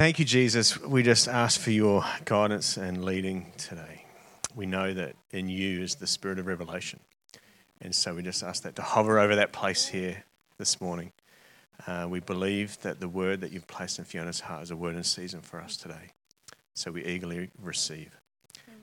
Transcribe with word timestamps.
Thank 0.00 0.18
you, 0.18 0.24
Jesus. 0.24 0.80
We 0.80 1.02
just 1.02 1.28
ask 1.28 1.60
for 1.60 1.72
your 1.72 2.02
guidance 2.24 2.78
and 2.78 3.04
leading 3.04 3.52
today. 3.58 4.06
We 4.54 4.64
know 4.64 4.94
that 4.94 5.14
in 5.30 5.50
you 5.50 5.82
is 5.82 5.96
the 5.96 6.06
spirit 6.06 6.38
of 6.38 6.46
revelation. 6.46 7.00
And 7.82 7.94
so 7.94 8.14
we 8.14 8.22
just 8.22 8.42
ask 8.42 8.62
that 8.62 8.76
to 8.76 8.82
hover 8.82 9.18
over 9.18 9.36
that 9.36 9.52
place 9.52 9.88
here 9.88 10.24
this 10.56 10.80
morning. 10.80 11.12
Uh, 11.86 12.06
we 12.08 12.18
believe 12.18 12.80
that 12.80 12.98
the 12.98 13.10
word 13.10 13.42
that 13.42 13.52
you've 13.52 13.66
placed 13.66 13.98
in 13.98 14.06
Fiona's 14.06 14.40
heart 14.40 14.62
is 14.62 14.70
a 14.70 14.76
word 14.76 14.96
in 14.96 15.04
season 15.04 15.42
for 15.42 15.60
us 15.60 15.76
today. 15.76 16.12
So 16.72 16.90
we 16.90 17.04
eagerly 17.04 17.50
receive. 17.62 18.18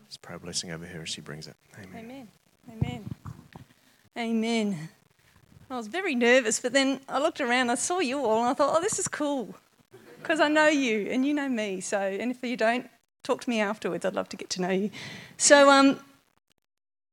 Let's 0.03 0.17
pray 0.17 0.35
a 0.35 0.39
blessing 0.39 0.69
over 0.69 0.85
her 0.85 1.01
as 1.01 1.09
she 1.09 1.21
brings 1.21 1.47
it. 1.47 1.55
Amen. 1.79 2.27
Amen. 2.69 2.79
Amen. 2.79 3.09
Amen. 4.15 4.89
I 5.71 5.77
was 5.77 5.87
very 5.87 6.13
nervous, 6.13 6.59
but 6.59 6.73
then 6.73 6.99
I 7.09 7.17
looked 7.17 7.41
around, 7.41 7.71
I 7.71 7.75
saw 7.75 8.01
you 8.01 8.23
all, 8.23 8.41
and 8.41 8.49
I 8.49 8.53
thought, 8.53 8.77
oh, 8.77 8.81
this 8.81 8.99
is 8.99 9.07
cool. 9.07 9.55
Because 10.27 10.41
I 10.41 10.49
know 10.49 10.67
you 10.67 11.07
and 11.09 11.25
you 11.25 11.33
know 11.33 11.47
me. 11.47 11.79
So, 11.79 11.97
and 11.97 12.29
if 12.31 12.43
you 12.43 12.57
don't, 12.57 12.89
talk 13.23 13.39
to 13.39 13.49
me 13.49 13.61
afterwards. 13.61 14.03
I'd 14.03 14.13
love 14.13 14.27
to 14.27 14.35
get 14.35 14.49
to 14.51 14.61
know 14.61 14.71
you. 14.71 14.91
So, 15.37 15.69
um, 15.69 16.01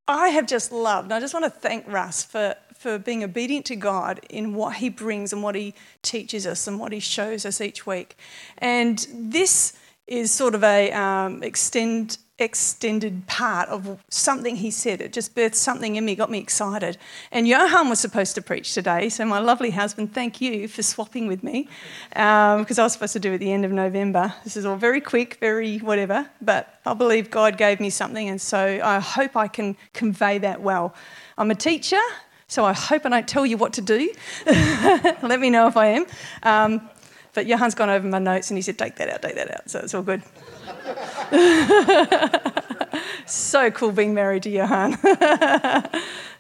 I 0.09 0.31
have 0.31 0.49
just 0.49 0.73
loved, 0.73 1.07
and 1.07 1.15
I 1.15 1.21
just 1.21 1.33
want 1.33 1.45
to 1.45 1.51
thank 1.51 1.87
Russ 1.87 2.25
for, 2.25 2.57
for 2.77 2.99
being 2.99 3.23
obedient 3.23 3.67
to 3.67 3.77
God 3.77 4.19
in 4.29 4.53
what 4.55 4.77
he 4.77 4.89
brings 4.89 5.33
and 5.33 5.45
what 5.45 5.55
he 5.55 5.75
teaches 6.03 6.45
us 6.45 6.67
and 6.67 6.81
what 6.81 6.91
he 6.91 6.99
shows 6.99 7.47
us 7.47 7.61
each 7.61 7.87
week. 7.87 8.17
And 8.59 9.07
this 9.13 9.75
is 10.09 10.33
sort 10.33 10.57
of 10.57 10.65
a 10.65 10.91
um, 10.91 11.45
extend 11.45 12.19
extended 12.39 13.27
part 13.29 13.69
of 13.69 14.03
something 14.09 14.57
he 14.57 14.71
said. 14.71 15.01
It 15.01 15.13
just 15.13 15.37
birthed 15.37 15.55
something 15.55 15.95
in 15.95 16.05
me, 16.05 16.17
got 16.17 16.31
me 16.31 16.39
excited. 16.39 16.99
And 17.31 17.47
Johan 17.47 17.89
was 17.89 18.01
supposed 18.01 18.35
to 18.35 18.43
preach 18.43 18.75
today, 18.75 19.09
so 19.09 19.25
my 19.25 19.39
lovely 19.39 19.71
husband, 19.71 20.13
thank 20.13 20.41
you 20.41 20.67
for 20.67 20.83
swapping 20.83 21.29
with 21.29 21.45
me, 21.45 21.69
because 22.09 22.79
um, 22.79 22.83
I 22.83 22.85
was 22.85 22.93
supposed 22.93 23.13
to 23.13 23.21
do 23.21 23.31
it 23.31 23.35
at 23.35 23.41
the 23.41 23.53
end 23.53 23.65
of 23.65 23.71
November. 23.71 24.35
This 24.43 24.57
is 24.57 24.67
all 24.67 24.77
very 24.77 25.01
quick, 25.01 25.37
very 25.41 25.79
whatever, 25.79 26.29
but 26.41 26.81
I 26.85 26.95
believe 26.95 27.31
God 27.31 27.57
gave 27.57 27.79
me 27.79 27.91
something, 27.91 28.29
and 28.29 28.41
so 28.41 28.81
I 28.83 28.99
hope 28.99 29.37
I 29.37 29.47
can 29.47 29.77
convey 29.93 30.39
that 30.39 30.61
well. 30.61 30.95
I'm 31.39 31.53
a 31.53 31.55
teacher, 31.55 32.01
so 32.49 32.65
I 32.65 32.73
hope 32.73 33.07
I 33.07 33.11
don't 33.11 33.29
tell 33.29 33.47
you 33.47 33.57
what 33.57 33.73
to 33.75 33.81
do. 33.81 34.13
Let 34.47 35.39
me 35.39 35.51
know 35.51 35.69
if 35.69 35.77
I 35.77 35.87
am. 35.87 36.07
Um, 36.43 36.91
but 37.33 37.47
Johan's 37.47 37.75
gone 37.75 37.91
over 37.91 38.07
my 38.07 38.21
notes 38.21 38.51
and 38.51 38.59
he 38.59 38.63
said, 38.63 38.79
take 38.79 38.97
that 38.97 39.11
out, 39.11 39.23
take 39.23 39.35
that 39.35 39.53
out. 39.53 39.69
So 39.69 39.81
it's 39.81 39.93
all 39.93 40.03
good. 40.03 40.23
so 43.27 43.71
cool 43.71 43.93
being 43.93 44.15
married 44.15 44.43
to 44.45 44.51
Johan. 44.51 44.99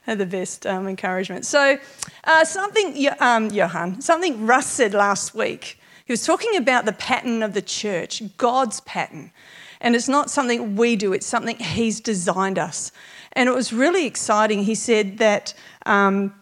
The 0.06 0.26
best 0.26 0.66
um, 0.66 0.86
encouragement. 0.86 1.46
So, 1.46 1.78
uh, 2.24 2.44
something, 2.44 3.08
um, 3.20 3.50
Johan, 3.50 4.02
something 4.02 4.46
Russ 4.46 4.66
said 4.66 4.92
last 4.92 5.34
week. 5.34 5.78
He 6.04 6.12
was 6.12 6.26
talking 6.26 6.56
about 6.56 6.84
the 6.84 6.92
pattern 6.92 7.42
of 7.42 7.54
the 7.54 7.62
church, 7.62 8.22
God's 8.36 8.80
pattern. 8.80 9.32
And 9.80 9.96
it's 9.96 10.08
not 10.08 10.30
something 10.30 10.76
we 10.76 10.96
do, 10.96 11.14
it's 11.14 11.26
something 11.26 11.56
He's 11.56 12.00
designed 12.00 12.58
us. 12.58 12.92
And 13.32 13.48
it 13.48 13.54
was 13.54 13.72
really 13.72 14.06
exciting. 14.06 14.64
He 14.64 14.74
said 14.74 15.18
that 15.18 15.54
um, 15.86 16.34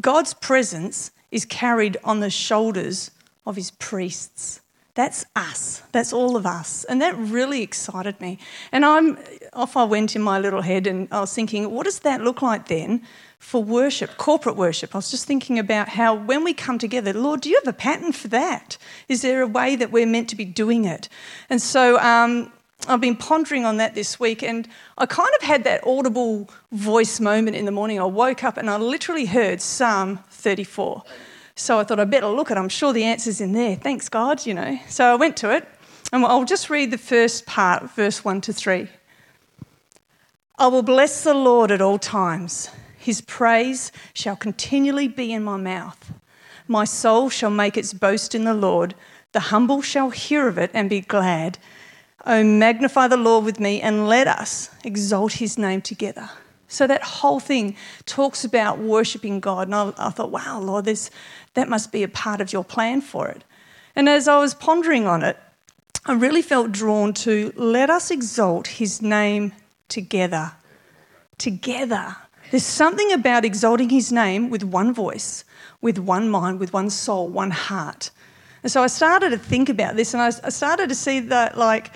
God's 0.00 0.34
presence 0.34 1.10
is 1.30 1.44
carried 1.46 1.96
on 2.04 2.20
the 2.20 2.30
shoulders 2.30 3.10
of 3.46 3.56
His 3.56 3.70
priests. 3.70 4.60
That's 4.94 5.24
us. 5.34 5.82
That's 5.90 6.12
all 6.12 6.36
of 6.36 6.46
us. 6.46 6.84
And 6.84 7.02
that 7.02 7.16
really 7.16 7.62
excited 7.62 8.20
me. 8.20 8.38
And 8.70 8.84
I'm 8.84 9.18
off 9.52 9.76
I 9.76 9.82
went 9.82 10.14
in 10.14 10.22
my 10.22 10.38
little 10.38 10.62
head 10.62 10.86
and 10.86 11.08
I 11.10 11.20
was 11.20 11.34
thinking, 11.34 11.68
what 11.72 11.84
does 11.84 12.00
that 12.00 12.20
look 12.20 12.42
like 12.42 12.68
then 12.68 13.02
for 13.40 13.62
worship, 13.62 14.16
corporate 14.18 14.54
worship? 14.54 14.94
I 14.94 14.98
was 14.98 15.10
just 15.10 15.26
thinking 15.26 15.58
about 15.58 15.88
how 15.88 16.14
when 16.14 16.44
we 16.44 16.54
come 16.54 16.78
together, 16.78 17.12
Lord, 17.12 17.40
do 17.40 17.50
you 17.50 17.60
have 17.64 17.74
a 17.74 17.76
pattern 17.76 18.12
for 18.12 18.28
that? 18.28 18.78
Is 19.08 19.22
there 19.22 19.42
a 19.42 19.48
way 19.48 19.74
that 19.74 19.90
we're 19.90 20.06
meant 20.06 20.28
to 20.28 20.36
be 20.36 20.44
doing 20.44 20.84
it? 20.84 21.08
And 21.50 21.60
so 21.60 21.98
um, 21.98 22.52
I've 22.86 23.00
been 23.00 23.16
pondering 23.16 23.64
on 23.64 23.78
that 23.78 23.96
this 23.96 24.20
week, 24.20 24.42
and 24.42 24.68
I 24.98 25.06
kind 25.06 25.30
of 25.40 25.42
had 25.42 25.64
that 25.64 25.84
audible 25.86 26.48
voice 26.70 27.18
moment 27.18 27.56
in 27.56 27.64
the 27.64 27.72
morning. 27.72 27.98
I 27.98 28.04
woke 28.04 28.44
up 28.44 28.56
and 28.56 28.70
I 28.70 28.76
literally 28.76 29.26
heard 29.26 29.60
Psalm 29.60 30.20
34. 30.30 31.02
So 31.56 31.78
I 31.78 31.84
thought 31.84 32.00
I'd 32.00 32.10
better 32.10 32.26
look 32.26 32.50
at 32.50 32.56
it. 32.56 32.60
I'm 32.60 32.68
sure 32.68 32.92
the 32.92 33.04
answer's 33.04 33.40
in 33.40 33.52
there. 33.52 33.76
Thanks, 33.76 34.08
God, 34.08 34.44
you 34.44 34.54
know. 34.54 34.78
So 34.88 35.04
I 35.04 35.14
went 35.14 35.36
to 35.38 35.54
it, 35.54 35.68
and 36.12 36.24
I'll 36.24 36.44
just 36.44 36.68
read 36.68 36.90
the 36.90 36.98
first 36.98 37.46
part, 37.46 37.90
verse 37.90 38.24
1 38.24 38.40
to 38.42 38.52
3. 38.52 38.88
I 40.58 40.66
will 40.66 40.82
bless 40.82 41.22
the 41.24 41.34
Lord 41.34 41.70
at 41.70 41.80
all 41.80 41.98
times. 41.98 42.70
His 42.98 43.20
praise 43.20 43.92
shall 44.14 44.36
continually 44.36 45.08
be 45.08 45.32
in 45.32 45.44
my 45.44 45.56
mouth. 45.56 46.12
My 46.66 46.84
soul 46.84 47.28
shall 47.28 47.50
make 47.50 47.76
its 47.76 47.92
boast 47.92 48.34
in 48.34 48.44
the 48.44 48.54
Lord. 48.54 48.94
The 49.32 49.40
humble 49.40 49.82
shall 49.82 50.10
hear 50.10 50.48
of 50.48 50.58
it 50.58 50.70
and 50.72 50.88
be 50.88 51.02
glad. 51.02 51.58
Oh, 52.24 52.42
magnify 52.42 53.08
the 53.08 53.16
Lord 53.16 53.44
with 53.44 53.60
me 53.60 53.80
and 53.80 54.08
let 54.08 54.26
us 54.26 54.70
exalt 54.82 55.34
his 55.34 55.58
name 55.58 55.82
together. 55.82 56.30
So 56.68 56.86
that 56.86 57.02
whole 57.02 57.40
thing 57.40 57.76
talks 58.06 58.44
about 58.44 58.78
worshipping 58.78 59.40
God. 59.40 59.68
And 59.68 59.74
I, 59.74 59.92
I 59.98 60.10
thought, 60.10 60.30
wow, 60.30 60.58
Lord, 60.58 60.86
this, 60.86 61.10
that 61.54 61.68
must 61.68 61.92
be 61.92 62.02
a 62.02 62.08
part 62.08 62.40
of 62.40 62.52
your 62.52 62.64
plan 62.64 63.00
for 63.00 63.28
it. 63.28 63.44
And 63.96 64.08
as 64.08 64.28
I 64.28 64.38
was 64.38 64.54
pondering 64.54 65.06
on 65.06 65.22
it, 65.22 65.38
I 66.06 66.12
really 66.12 66.42
felt 66.42 66.72
drawn 66.72 67.14
to 67.14 67.52
let 67.56 67.88
us 67.90 68.10
exalt 68.10 68.66
his 68.66 69.00
name 69.00 69.52
together. 69.88 70.52
Together. 71.38 72.16
There's 72.50 72.64
something 72.64 73.12
about 73.12 73.44
exalting 73.44 73.88
his 73.88 74.12
name 74.12 74.50
with 74.50 74.62
one 74.62 74.92
voice, 74.92 75.44
with 75.80 75.98
one 75.98 76.28
mind, 76.28 76.60
with 76.60 76.72
one 76.72 76.90
soul, 76.90 77.28
one 77.28 77.50
heart. 77.50 78.10
And 78.62 78.70
so 78.70 78.82
I 78.82 78.86
started 78.86 79.30
to 79.30 79.38
think 79.38 79.68
about 79.68 79.96
this 79.96 80.14
and 80.14 80.22
I 80.22 80.30
started 80.30 80.88
to 80.88 80.94
see 80.94 81.20
that, 81.20 81.56
like, 81.56 81.90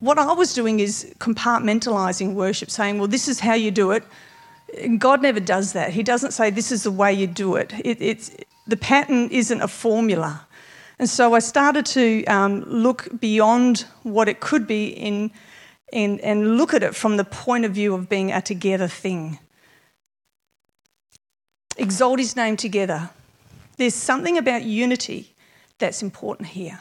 what 0.00 0.18
I 0.18 0.32
was 0.32 0.52
doing 0.52 0.80
is 0.80 1.14
compartmentalizing 1.18 2.34
worship, 2.34 2.70
saying, 2.70 2.98
well, 2.98 3.08
this 3.08 3.28
is 3.28 3.40
how 3.40 3.54
you 3.54 3.70
do 3.70 3.92
it. 3.92 4.04
God 4.98 5.22
never 5.22 5.40
does 5.40 5.72
that. 5.72 5.90
He 5.90 6.02
doesn't 6.02 6.32
say, 6.32 6.50
this 6.50 6.70
is 6.70 6.82
the 6.82 6.90
way 6.90 7.12
you 7.12 7.26
do 7.26 7.56
it. 7.56 7.72
it 7.84 8.02
it's, 8.02 8.30
the 8.66 8.76
pattern 8.76 9.28
isn't 9.30 9.60
a 9.60 9.68
formula. 9.68 10.46
And 10.98 11.08
so 11.08 11.34
I 11.34 11.40
started 11.40 11.86
to 11.86 12.24
um, 12.24 12.62
look 12.64 13.08
beyond 13.20 13.86
what 14.02 14.28
it 14.28 14.40
could 14.40 14.66
be 14.66 14.88
in, 14.88 15.30
in, 15.92 16.20
and 16.20 16.56
look 16.56 16.72
at 16.72 16.82
it 16.82 16.94
from 16.94 17.16
the 17.16 17.24
point 17.24 17.64
of 17.64 17.72
view 17.72 17.94
of 17.94 18.08
being 18.08 18.32
a 18.32 18.40
together 18.40 18.88
thing. 18.88 19.38
Exalt 21.76 22.18
his 22.18 22.34
name 22.34 22.56
together. 22.56 23.10
There's 23.76 23.94
something 23.94 24.38
about 24.38 24.64
unity 24.64 25.34
that's 25.78 26.02
important 26.02 26.48
here. 26.48 26.80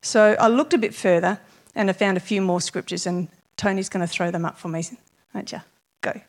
So 0.00 0.34
I 0.40 0.48
looked 0.48 0.72
a 0.72 0.78
bit 0.78 0.94
further 0.94 1.38
and 1.74 1.90
I 1.90 1.92
found 1.92 2.16
a 2.16 2.20
few 2.20 2.40
more 2.42 2.60
scriptures, 2.60 3.06
and 3.06 3.28
Tony's 3.56 3.88
going 3.88 4.06
to 4.06 4.06
throw 4.06 4.30
them 4.30 4.44
up 4.44 4.58
for 4.58 4.68
me, 4.68 4.84
won't 5.34 5.52
you? 5.52 5.60
Go. 6.02 6.20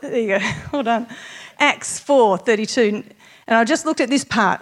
There 0.00 0.18
you 0.18 0.28
go. 0.28 0.38
Hold 0.70 0.88
on. 0.88 1.06
Acts 1.62 2.00
4:32. 2.00 3.04
And 3.46 3.56
I 3.56 3.64
just 3.64 3.86
looked 3.86 4.00
at 4.00 4.10
this 4.10 4.24
part. 4.24 4.60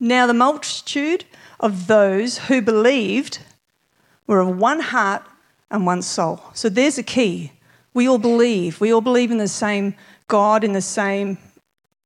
Now, 0.00 0.26
the 0.26 0.34
multitude 0.34 1.24
of 1.60 1.86
those 1.86 2.38
who 2.38 2.60
believed 2.60 3.38
were 4.26 4.40
of 4.40 4.58
one 4.58 4.80
heart 4.80 5.22
and 5.70 5.86
one 5.86 6.02
soul. 6.02 6.42
So 6.54 6.68
there's 6.68 6.98
a 6.98 7.04
key. 7.04 7.52
We 7.94 8.08
all 8.08 8.18
believe. 8.18 8.80
We 8.80 8.92
all 8.92 9.00
believe 9.00 9.30
in 9.30 9.38
the 9.38 9.48
same 9.48 9.94
God, 10.26 10.64
in 10.64 10.72
the 10.72 10.82
same, 10.82 11.38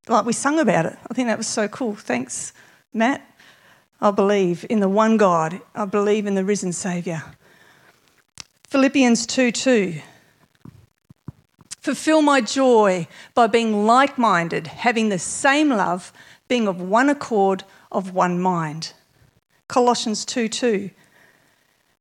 like 0.08 0.26
we 0.26 0.32
sung 0.32 0.58
about 0.58 0.86
it. 0.86 0.98
I 1.10 1.14
think 1.14 1.28
that 1.28 1.38
was 1.38 1.46
so 1.46 1.66
cool. 1.68 1.94
Thanks, 1.94 2.52
Matt. 2.92 3.22
I 4.00 4.10
believe 4.10 4.66
in 4.68 4.80
the 4.80 4.88
one 4.88 5.16
God. 5.16 5.60
I 5.74 5.86
believe 5.86 6.26
in 6.26 6.34
the 6.34 6.44
risen 6.44 6.72
Saviour. 6.72 7.22
Philippians 8.68 9.26
2 9.26 9.52
2. 9.52 10.00
Fulfill 11.84 12.22
my 12.22 12.40
joy 12.40 13.06
by 13.34 13.46
being 13.46 13.84
like 13.84 14.16
minded, 14.16 14.68
having 14.68 15.10
the 15.10 15.18
same 15.18 15.68
love, 15.68 16.14
being 16.48 16.66
of 16.66 16.80
one 16.80 17.10
accord, 17.10 17.64
of 17.92 18.14
one 18.14 18.40
mind. 18.40 18.94
Colossians 19.68 20.24
2 20.24 20.48
2. 20.48 20.90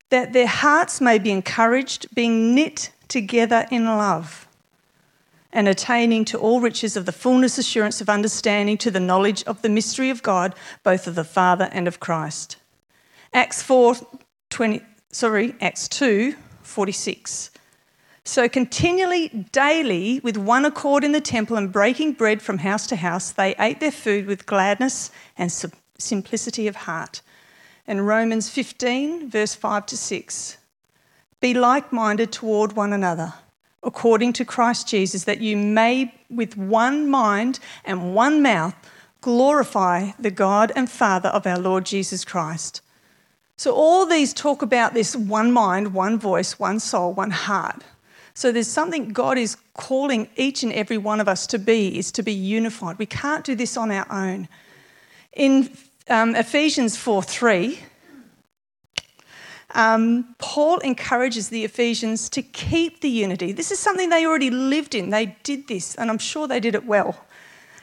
That 0.08 0.32
their 0.32 0.46
hearts 0.46 1.02
may 1.02 1.18
be 1.18 1.30
encouraged, 1.30 2.14
being 2.14 2.54
knit 2.54 2.92
together 3.08 3.66
in 3.70 3.84
love, 3.84 4.48
and 5.52 5.68
attaining 5.68 6.24
to 6.24 6.38
all 6.38 6.62
riches 6.62 6.96
of 6.96 7.04
the 7.04 7.12
fullness 7.12 7.58
assurance 7.58 8.00
of 8.00 8.08
understanding 8.08 8.78
to 8.78 8.90
the 8.90 9.00
knowledge 9.00 9.44
of 9.44 9.60
the 9.60 9.68
mystery 9.68 10.08
of 10.08 10.22
God, 10.22 10.54
both 10.82 11.06
of 11.06 11.14
the 11.14 11.24
Father 11.24 11.68
and 11.72 11.86
of 11.86 12.00
Christ. 12.00 12.56
Acts 13.34 13.60
4 13.60 13.96
20, 14.48 14.80
sorry, 15.12 15.54
Acts 15.60 15.88
2 15.88 16.36
46. 16.62 17.50
So, 18.26 18.48
continually, 18.48 19.28
daily, 19.52 20.18
with 20.20 20.38
one 20.38 20.64
accord 20.64 21.04
in 21.04 21.12
the 21.12 21.20
temple 21.20 21.58
and 21.58 21.70
breaking 21.70 22.14
bread 22.14 22.40
from 22.40 22.58
house 22.58 22.86
to 22.86 22.96
house, 22.96 23.30
they 23.30 23.54
ate 23.58 23.80
their 23.80 23.92
food 23.92 24.24
with 24.26 24.46
gladness 24.46 25.10
and 25.36 25.52
simplicity 25.98 26.66
of 26.66 26.74
heart. 26.74 27.20
And 27.86 28.06
Romans 28.06 28.48
15, 28.48 29.28
verse 29.28 29.54
5 29.54 29.84
to 29.86 29.96
6. 29.98 30.56
Be 31.40 31.52
like 31.52 31.92
minded 31.92 32.32
toward 32.32 32.72
one 32.72 32.94
another, 32.94 33.34
according 33.82 34.32
to 34.34 34.44
Christ 34.46 34.88
Jesus, 34.88 35.24
that 35.24 35.42
you 35.42 35.58
may, 35.58 36.14
with 36.30 36.56
one 36.56 37.10
mind 37.10 37.58
and 37.84 38.14
one 38.14 38.40
mouth, 38.40 38.74
glorify 39.20 40.12
the 40.18 40.30
God 40.30 40.72
and 40.74 40.88
Father 40.88 41.28
of 41.28 41.46
our 41.46 41.58
Lord 41.58 41.84
Jesus 41.84 42.24
Christ. 42.24 42.80
So, 43.58 43.74
all 43.74 44.06
these 44.06 44.32
talk 44.32 44.62
about 44.62 44.94
this 44.94 45.14
one 45.14 45.52
mind, 45.52 45.92
one 45.92 46.18
voice, 46.18 46.58
one 46.58 46.80
soul, 46.80 47.12
one 47.12 47.30
heart. 47.30 47.84
So, 48.34 48.50
there's 48.50 48.68
something 48.68 49.10
God 49.10 49.38
is 49.38 49.56
calling 49.74 50.28
each 50.36 50.62
and 50.62 50.72
every 50.72 50.98
one 50.98 51.20
of 51.20 51.28
us 51.28 51.46
to 51.48 51.58
be, 51.58 51.98
is 51.98 52.10
to 52.12 52.22
be 52.22 52.32
unified. 52.32 52.98
We 52.98 53.06
can't 53.06 53.44
do 53.44 53.54
this 53.54 53.76
on 53.76 53.90
our 53.90 54.06
own. 54.10 54.48
In 55.34 55.70
um, 56.08 56.34
Ephesians 56.34 56.96
4 56.96 57.22
3, 57.22 57.78
um, 59.74 60.34
Paul 60.38 60.78
encourages 60.78 61.48
the 61.48 61.64
Ephesians 61.64 62.28
to 62.30 62.42
keep 62.42 63.00
the 63.00 63.08
unity. 63.08 63.52
This 63.52 63.72
is 63.72 63.78
something 63.78 64.08
they 64.08 64.24
already 64.24 64.50
lived 64.50 64.94
in. 64.94 65.10
They 65.10 65.36
did 65.42 65.66
this, 65.66 65.96
and 65.96 66.10
I'm 66.10 66.18
sure 66.18 66.46
they 66.46 66.60
did 66.60 66.74
it 66.74 66.86
well. 66.86 67.24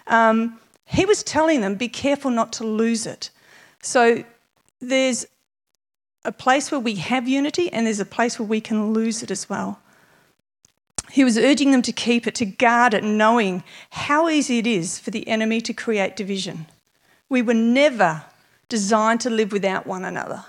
Um, 0.08 0.60
he 0.86 1.06
was 1.06 1.24
telling 1.24 1.62
them, 1.62 1.76
be 1.76 1.90
careful 1.90 2.32
not 2.32 2.54
to 2.54 2.64
lose 2.66 3.06
it. 3.06 3.30
So 3.82 4.24
there's 4.80 5.26
a 6.24 6.32
place 6.32 6.72
where 6.72 6.80
we 6.80 6.96
have 6.96 7.28
unity, 7.28 7.72
and 7.72 7.86
there's 7.86 8.00
a 8.00 8.06
place 8.06 8.40
where 8.40 8.48
we 8.48 8.62
can 8.62 8.94
lose 8.94 9.22
it 9.22 9.32
as 9.32 9.50
well. 9.50 9.81
He 11.12 11.24
was 11.24 11.38
urging 11.38 11.72
them 11.72 11.82
to 11.82 11.92
keep 11.92 12.26
it, 12.26 12.36
to 12.36 12.46
guard 12.46 12.94
it, 12.94 13.04
knowing 13.04 13.64
how 13.90 14.30
easy 14.30 14.60
it 14.60 14.68
is 14.68 14.98
for 14.98 15.12
the 15.12 15.28
enemy 15.28 15.60
to 15.62 15.74
create 15.74 16.16
division. 16.16 16.68
We 17.28 17.42
were 17.42 17.54
never 17.54 18.24
designed 18.70 19.20
to 19.22 19.30
live 19.30 19.52
without 19.52 19.86
one 19.86 20.06
another. 20.06 20.46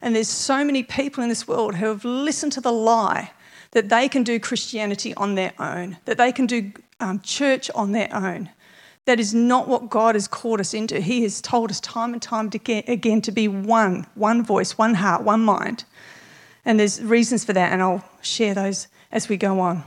And 0.00 0.16
there's 0.16 0.28
so 0.28 0.64
many 0.64 0.82
people 0.82 1.22
in 1.22 1.28
this 1.28 1.46
world 1.46 1.76
who 1.76 1.86
have 1.86 2.04
listened 2.04 2.52
to 2.52 2.60
the 2.60 2.72
lie 2.72 3.30
that 3.70 3.88
they 3.88 4.08
can 4.08 4.24
do 4.24 4.40
Christianity 4.40 5.14
on 5.14 5.36
their 5.36 5.52
own, 5.60 5.96
that 6.04 6.18
they 6.18 6.32
can 6.32 6.46
do 6.46 6.72
um, 6.98 7.20
church 7.20 7.70
on 7.74 7.92
their 7.92 8.12
own. 8.12 8.50
That 9.04 9.20
is 9.20 9.32
not 9.32 9.68
what 9.68 9.88
God 9.88 10.16
has 10.16 10.26
called 10.26 10.60
us 10.60 10.74
into. 10.74 11.00
He 11.00 11.22
has 11.22 11.40
told 11.40 11.70
us 11.70 11.80
time 11.80 12.12
and 12.12 12.22
time 12.22 12.50
again 12.66 13.22
to 13.22 13.32
be 13.32 13.46
one, 13.46 14.06
one 14.14 14.44
voice, 14.44 14.76
one 14.76 14.94
heart, 14.94 15.22
one 15.22 15.44
mind. 15.44 15.84
And 16.64 16.78
there's 16.78 17.02
reasons 17.02 17.44
for 17.44 17.52
that, 17.52 17.72
and 17.72 17.82
I'll 17.82 18.04
share 18.20 18.54
those 18.54 18.88
as 19.10 19.28
we 19.28 19.36
go 19.36 19.60
on. 19.60 19.84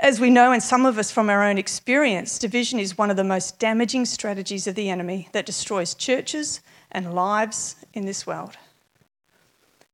As 0.00 0.20
we 0.20 0.30
know, 0.30 0.52
and 0.52 0.62
some 0.62 0.86
of 0.86 0.96
us 0.96 1.10
from 1.10 1.28
our 1.28 1.42
own 1.42 1.58
experience, 1.58 2.38
division 2.38 2.78
is 2.78 2.96
one 2.96 3.10
of 3.10 3.16
the 3.16 3.24
most 3.24 3.58
damaging 3.58 4.04
strategies 4.04 4.68
of 4.68 4.76
the 4.76 4.90
enemy 4.90 5.28
that 5.32 5.44
destroys 5.44 5.94
churches 5.94 6.60
and 6.92 7.14
lives 7.14 7.74
in 7.92 8.06
this 8.06 8.24
world. 8.24 8.56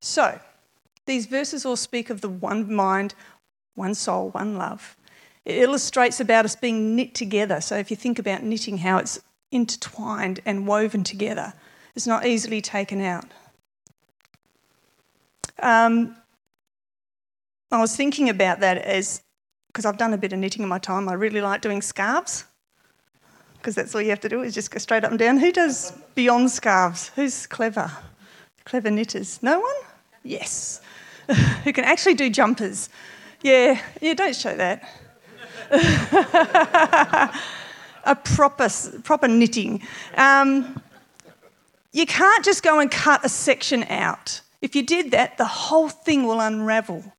So, 0.01 0.39
these 1.07 1.25
verses 1.25 1.65
all 1.65 1.77
speak 1.77 2.11
of 2.11 2.21
the 2.21 2.29
one 2.29 2.73
mind, 2.73 3.15
one 3.75 3.95
soul, 3.95 4.29
one 4.31 4.59
love. 4.59 4.95
It 5.47 5.57
illustrates 5.57 6.21
about 6.21 6.45
us 6.45 6.55
being 6.55 6.95
knit 6.95 7.15
together. 7.15 7.63
So, 7.63 7.77
if 7.77 7.91
you 7.91 7.97
think 7.97 8.19
about 8.19 8.43
knitting, 8.43 8.79
how 8.79 8.99
it's 8.99 9.19
intertwined 9.51 10.41
and 10.45 10.67
woven 10.67 11.03
together, 11.03 11.55
it's 11.95 12.07
not 12.07 12.27
easily 12.27 12.61
taken 12.61 13.01
out. 13.01 13.25
Um, 15.63 16.17
I 17.71 17.81
was 17.81 17.97
thinking 17.97 18.29
about 18.29 18.61
that 18.61 18.77
as 18.79 19.23
because 19.75 19.85
I've 19.85 19.99
done 19.99 20.15
a 20.15 20.17
bit 20.17 20.33
of 20.33 20.39
knitting 20.39 20.63
in 20.63 20.69
my 20.69 20.79
time. 20.79 21.09
I 21.09 21.15
really 21.15 21.41
like 21.41 21.61
doing 21.61 21.83
scarves 21.83 22.45
because 23.55 23.75
that's 23.75 23.93
all 23.93 24.01
you 24.01 24.11
have 24.11 24.21
to 24.21 24.29
do 24.29 24.43
is 24.43 24.55
just 24.55 24.71
go 24.71 24.79
straight 24.79 25.03
up 25.03 25.11
and 25.11 25.19
down. 25.19 25.37
Who 25.37 25.51
does 25.51 25.93
beyond 26.15 26.53
scarves? 26.53 27.09
Who's 27.17 27.49
clever? 27.49 27.91
Clever 28.65 28.93
knitters? 28.93 29.43
No 29.43 29.59
one? 29.59 29.75
Yes. 30.23 30.81
Who 31.65 31.73
can 31.73 31.83
actually 31.83 32.15
do 32.15 32.31
jumpers? 32.31 32.89
Yeah, 33.43 33.81
yeah, 34.01 34.15
don't 34.15 34.37
show 34.37 34.57
that. 34.57 34.89
a 38.05 38.15
proper, 38.15 38.69
proper 39.03 39.27
knitting. 39.27 39.83
Um, 40.17 40.81
you 41.91 42.07
can't 42.07 42.45
just 42.45 42.63
go 42.63 42.79
and 42.79 42.89
cut 42.93 43.25
a 43.25 43.29
section 43.29 43.83
out. 43.85 44.41
If 44.63 44.77
you 44.77 44.85
did 44.85 45.11
that, 45.11 45.37
the 45.37 45.47
whole 45.47 45.89
thing 45.89 46.29
will 46.29 46.41
unravel. 46.41 47.14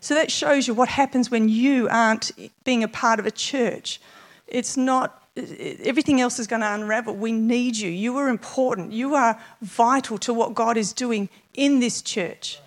So 0.00 0.14
that 0.14 0.30
shows 0.30 0.68
you 0.68 0.74
what 0.74 0.88
happens 0.88 1.30
when 1.30 1.48
you 1.48 1.88
aren't 1.90 2.30
being 2.64 2.84
a 2.84 2.88
part 2.88 3.18
of 3.18 3.26
a 3.26 3.30
church. 3.30 4.00
It's 4.46 4.76
not, 4.76 5.22
everything 5.36 6.20
else 6.20 6.38
is 6.38 6.46
going 6.46 6.62
to 6.62 6.72
unravel. 6.72 7.14
We 7.14 7.32
need 7.32 7.76
you. 7.76 7.90
You 7.90 8.16
are 8.18 8.28
important. 8.28 8.92
You 8.92 9.14
are 9.14 9.40
vital 9.60 10.18
to 10.18 10.32
what 10.32 10.54
God 10.54 10.76
is 10.76 10.92
doing 10.92 11.28
in 11.54 11.80
this 11.80 12.00
church. 12.00 12.60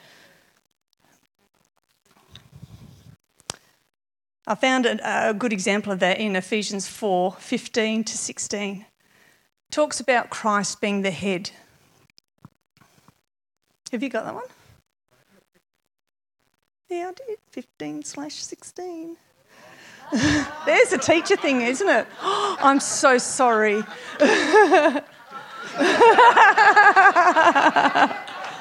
I 4.46 4.56
found 4.56 4.86
a, 4.86 5.34
good 5.38 5.54
example 5.54 5.94
of 5.94 6.00
that 6.00 6.20
in 6.20 6.36
Ephesians 6.36 6.88
4 6.88 7.34
15 7.34 8.04
to 8.04 8.18
16. 8.18 8.82
It 8.82 8.86
talks 9.72 10.00
about 10.02 10.30
Christ 10.30 10.82
being 10.82 11.04
the 11.04 11.12
head. 11.12 11.52
Have 13.92 14.04
you 14.04 14.10
got 14.10 14.26
that 14.26 14.34
one? 14.34 14.44
Yeah, 16.92 17.08
I 17.08 17.14
did. 17.14 17.38
15 17.52 18.04
slash 18.04 18.34
16. 18.34 19.16
There's 20.66 20.92
a 20.92 20.98
teacher 20.98 21.38
thing, 21.38 21.62
isn't 21.62 21.88
it? 21.88 22.06
I'm 22.22 22.82
so 22.82 23.18
sorry. 23.18 23.82
oh, 24.20 25.02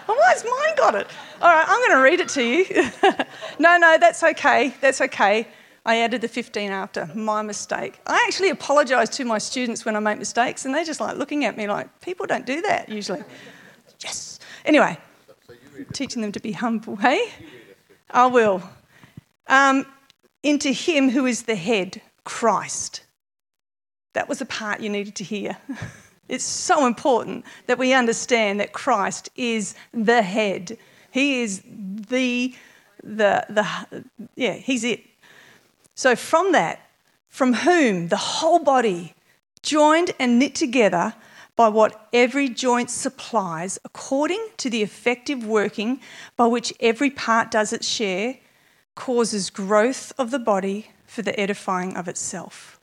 why's 0.06 0.44
mine 0.44 0.76
got 0.76 0.94
it? 0.94 1.08
All 1.42 1.52
right, 1.52 1.66
I'm 1.68 1.80
going 1.80 1.90
to 1.90 2.04
read 2.04 2.20
it 2.20 2.28
to 2.28 2.44
you. 2.44 2.66
no, 3.58 3.76
no, 3.78 3.98
that's 3.98 4.22
okay. 4.22 4.76
That's 4.80 5.00
okay. 5.00 5.48
I 5.84 5.96
added 5.96 6.20
the 6.20 6.28
15 6.28 6.70
after. 6.70 7.10
My 7.16 7.42
mistake. 7.42 7.98
I 8.06 8.24
actually 8.28 8.50
apologise 8.50 9.08
to 9.16 9.24
my 9.24 9.38
students 9.38 9.84
when 9.84 9.96
I 9.96 9.98
make 9.98 10.20
mistakes, 10.20 10.64
and 10.64 10.72
they're 10.72 10.84
just 10.84 11.00
like 11.00 11.16
looking 11.16 11.46
at 11.46 11.56
me 11.56 11.66
like, 11.66 12.00
people 12.00 12.26
don't 12.26 12.46
do 12.46 12.62
that 12.62 12.88
usually. 12.88 13.24
Yes. 14.04 14.38
Anyway, 14.64 14.98
teaching 15.92 16.22
them 16.22 16.30
to 16.30 16.40
be 16.40 16.52
humble, 16.52 16.94
hey? 16.94 17.32
I 18.12 18.26
will. 18.26 18.62
Um, 19.46 19.86
into 20.42 20.70
him 20.70 21.10
who 21.10 21.26
is 21.26 21.42
the 21.42 21.54
head, 21.54 22.00
Christ. 22.24 23.02
That 24.14 24.28
was 24.28 24.38
the 24.38 24.46
part 24.46 24.80
you 24.80 24.88
needed 24.88 25.14
to 25.16 25.24
hear. 25.24 25.56
it's 26.28 26.44
so 26.44 26.86
important 26.86 27.44
that 27.66 27.78
we 27.78 27.92
understand 27.92 28.60
that 28.60 28.72
Christ 28.72 29.28
is 29.36 29.74
the 29.92 30.22
head. 30.22 30.78
He 31.10 31.42
is 31.42 31.62
the, 31.64 32.54
the, 33.02 33.46
the, 33.48 34.04
yeah, 34.36 34.54
he's 34.54 34.84
it. 34.84 35.04
So 35.94 36.16
from 36.16 36.52
that, 36.52 36.80
from 37.28 37.54
whom 37.54 38.08
the 38.08 38.16
whole 38.16 38.58
body, 38.58 39.14
joined 39.62 40.12
and 40.18 40.38
knit 40.38 40.54
together 40.54 41.14
by 41.60 41.68
what 41.68 42.08
every 42.14 42.48
joint 42.48 42.88
supplies, 42.88 43.78
according 43.84 44.42
to 44.56 44.70
the 44.70 44.80
effective 44.80 45.44
working 45.44 46.00
by 46.34 46.46
which 46.46 46.72
every 46.80 47.10
part 47.10 47.50
does 47.50 47.70
its 47.70 47.86
share, 47.86 48.38
causes 48.94 49.50
growth 49.50 50.10
of 50.16 50.30
the 50.30 50.38
body 50.38 50.90
for 51.04 51.20
the 51.20 51.38
edifying 51.38 51.98
of 51.98 52.08
itself. 52.08 52.80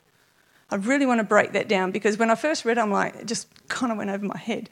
I 0.69 0.75
really 0.75 1.07
want 1.07 1.17
to 1.17 1.24
break 1.24 1.53
that 1.53 1.67
down 1.67 1.89
because 1.89 2.19
when 2.19 2.29
I 2.29 2.36
first 2.36 2.65
read 2.65 2.77
it, 2.77 2.81
I'm 2.81 2.91
like, 2.91 3.15
it 3.15 3.25
just 3.25 3.48
kind 3.67 3.91
of 3.91 3.98
went 3.98 4.12
over 4.12 4.24
my 4.24 4.38
head. 4.38 4.69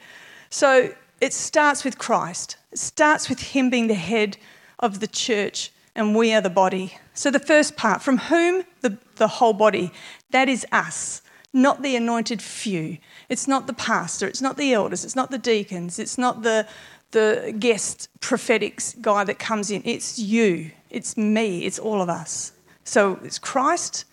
So 0.51 0.93
it 1.19 1.33
starts 1.33 1.83
with 1.83 1.97
Christ, 1.97 2.57
it 2.71 2.77
starts 2.77 3.27
with 3.27 3.39
Him 3.39 3.71
being 3.71 3.87
the 3.87 3.95
head 3.95 4.37
of 4.77 4.99
the 4.99 5.07
church, 5.07 5.71
and 5.95 6.15
we 6.15 6.31
are 6.31 6.41
the 6.41 6.51
body. 6.51 6.95
So 7.15 7.31
the 7.31 7.39
first 7.39 7.75
part, 7.75 8.03
from 8.03 8.19
whom 8.19 8.65
the, 8.81 8.99
the 9.15 9.27
whole 9.27 9.53
body, 9.53 9.91
that 10.29 10.47
is 10.47 10.63
us 10.71 11.23
not 11.55 11.81
the 11.81 11.95
anointed 11.95 12.41
few. 12.41 12.97
It's 13.29 13.47
not 13.47 13.65
the 13.65 13.73
pastor, 13.73 14.27
it's 14.27 14.41
not 14.41 14.57
the 14.57 14.73
elders, 14.73 15.05
it's 15.05 15.15
not 15.15 15.31
the 15.31 15.37
deacons, 15.37 15.97
it's 15.97 16.17
not 16.17 16.43
the, 16.43 16.67
the 17.11 17.55
guest 17.57 18.09
prophetic 18.19 18.81
guy 19.01 19.23
that 19.23 19.39
comes 19.39 19.71
in. 19.71 19.81
It's 19.85 20.19
you, 20.19 20.71
it's 20.89 21.15
me, 21.15 21.65
it's 21.65 21.79
all 21.79 22.01
of 22.01 22.09
us. 22.09 22.51
So 22.83 23.19
it's 23.23 23.39
Christ, 23.39 24.05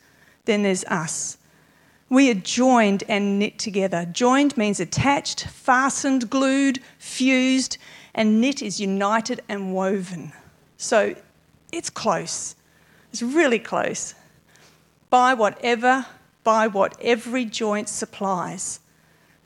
then 0.45 0.63
there's 0.63 0.85
us. 0.85 1.37
We 2.09 2.31
are 2.31 2.35
joined 2.35 3.05
and 3.09 3.39
knit 3.39 3.59
together. 3.59 4.07
Joined 4.07 4.57
means 4.57 4.79
attached, 4.81 5.49
fastened, 5.49 6.31
glued, 6.31 6.79
fused, 6.99 7.79
and 8.15 8.41
knit 8.41 8.63
is 8.63 8.81
united 8.81 9.43
and 9.49 9.75
woven. 9.75 10.33
So 10.77 11.15
it's 11.73 11.91
close. 11.91 12.55
It's 13.11 13.23
really 13.23 13.59
close. 13.59 14.15
By 15.11 15.35
whatever 15.35 16.07
by 16.45 16.67
what 16.67 16.97
every 17.01 17.45
joint 17.45 17.89
supplies. 17.89 18.81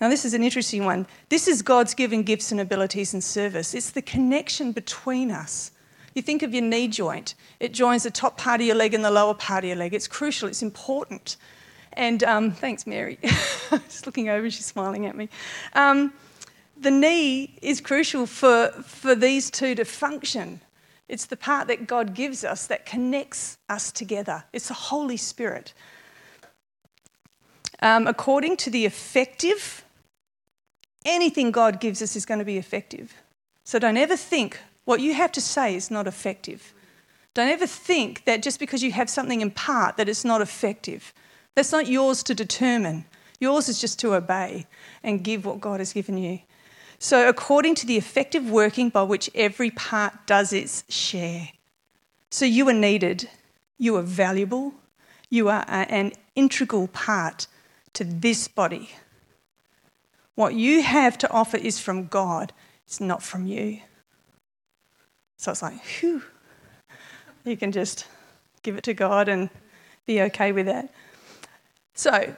Now, 0.00 0.08
this 0.08 0.24
is 0.24 0.34
an 0.34 0.42
interesting 0.42 0.84
one. 0.84 1.06
This 1.30 1.48
is 1.48 1.62
God's 1.62 1.94
given 1.94 2.22
gifts 2.22 2.52
and 2.52 2.60
abilities 2.60 3.14
and 3.14 3.24
service. 3.24 3.74
It's 3.74 3.90
the 3.90 4.02
connection 4.02 4.72
between 4.72 5.30
us. 5.30 5.70
You 6.14 6.22
think 6.22 6.42
of 6.42 6.52
your 6.54 6.62
knee 6.62 6.88
joint, 6.88 7.34
it 7.60 7.72
joins 7.74 8.04
the 8.04 8.10
top 8.10 8.38
part 8.38 8.60
of 8.60 8.66
your 8.66 8.76
leg 8.76 8.94
and 8.94 9.04
the 9.04 9.10
lower 9.10 9.34
part 9.34 9.64
of 9.64 9.68
your 9.68 9.76
leg. 9.76 9.92
It's 9.92 10.08
crucial, 10.08 10.48
it's 10.48 10.62
important. 10.62 11.36
And 11.92 12.22
um, 12.24 12.50
thanks, 12.50 12.86
Mary. 12.86 13.18
Just 13.70 14.06
looking 14.06 14.28
over, 14.28 14.50
she's 14.50 14.66
smiling 14.66 15.06
at 15.06 15.16
me. 15.16 15.28
Um, 15.74 16.12
the 16.78 16.90
knee 16.90 17.58
is 17.62 17.80
crucial 17.80 18.26
for, 18.26 18.68
for 18.82 19.14
these 19.14 19.50
two 19.50 19.74
to 19.74 19.84
function. 19.84 20.60
It's 21.08 21.26
the 21.26 21.36
part 21.36 21.68
that 21.68 21.86
God 21.86 22.14
gives 22.14 22.44
us 22.44 22.66
that 22.66 22.84
connects 22.84 23.58
us 23.68 23.92
together. 23.92 24.44
It's 24.52 24.68
the 24.68 24.74
Holy 24.74 25.16
Spirit. 25.16 25.72
Um, 27.80 28.06
according 28.06 28.56
to 28.58 28.70
the 28.70 28.84
effective, 28.84 29.84
anything 31.04 31.50
God 31.50 31.80
gives 31.80 32.02
us 32.02 32.16
is 32.16 32.26
going 32.26 32.38
to 32.38 32.44
be 32.44 32.56
effective. 32.56 33.14
So 33.64 33.78
don't 33.78 33.96
ever 33.96 34.16
think 34.16 34.58
what 34.84 35.00
you 35.00 35.14
have 35.14 35.32
to 35.32 35.40
say 35.40 35.74
is 35.74 35.90
not 35.90 36.06
effective. 36.06 36.72
Don't 37.34 37.48
ever 37.48 37.66
think 37.66 38.24
that 38.24 38.42
just 38.42 38.58
because 38.58 38.82
you 38.82 38.92
have 38.92 39.10
something 39.10 39.40
in 39.40 39.50
part 39.50 39.96
that 39.96 40.08
it's 40.08 40.24
not 40.24 40.40
effective. 40.40 41.12
That's 41.54 41.72
not 41.72 41.86
yours 41.86 42.22
to 42.24 42.34
determine. 42.34 43.04
Yours 43.40 43.68
is 43.68 43.80
just 43.80 43.98
to 44.00 44.14
obey 44.14 44.66
and 45.02 45.22
give 45.22 45.44
what 45.44 45.60
God 45.60 45.80
has 45.80 45.92
given 45.92 46.16
you. 46.16 46.40
So, 46.98 47.28
according 47.28 47.74
to 47.76 47.86
the 47.86 47.98
effective 47.98 48.50
working 48.50 48.88
by 48.88 49.02
which 49.02 49.28
every 49.34 49.70
part 49.70 50.14
does 50.26 50.52
its 50.52 50.84
share. 50.88 51.50
So, 52.30 52.46
you 52.46 52.66
are 52.70 52.72
needed, 52.72 53.28
you 53.76 53.96
are 53.96 54.02
valuable, 54.02 54.72
you 55.28 55.50
are 55.50 55.64
an 55.68 56.12
integral 56.34 56.88
part 56.88 57.48
to 57.96 58.04
this 58.04 58.46
body. 58.46 58.90
What 60.34 60.54
you 60.54 60.82
have 60.82 61.16
to 61.18 61.30
offer 61.30 61.56
is 61.56 61.78
from 61.78 62.06
God, 62.06 62.52
it's 62.86 63.00
not 63.00 63.22
from 63.22 63.46
you. 63.46 63.80
So 65.38 65.50
it's 65.50 65.62
like, 65.62 65.82
whew. 65.84 66.22
You 67.44 67.56
can 67.56 67.72
just 67.72 68.06
give 68.62 68.76
it 68.76 68.84
to 68.84 68.94
God 68.94 69.28
and 69.28 69.48
be 70.06 70.20
okay 70.22 70.52
with 70.52 70.66
that. 70.66 70.92
So, 71.94 72.34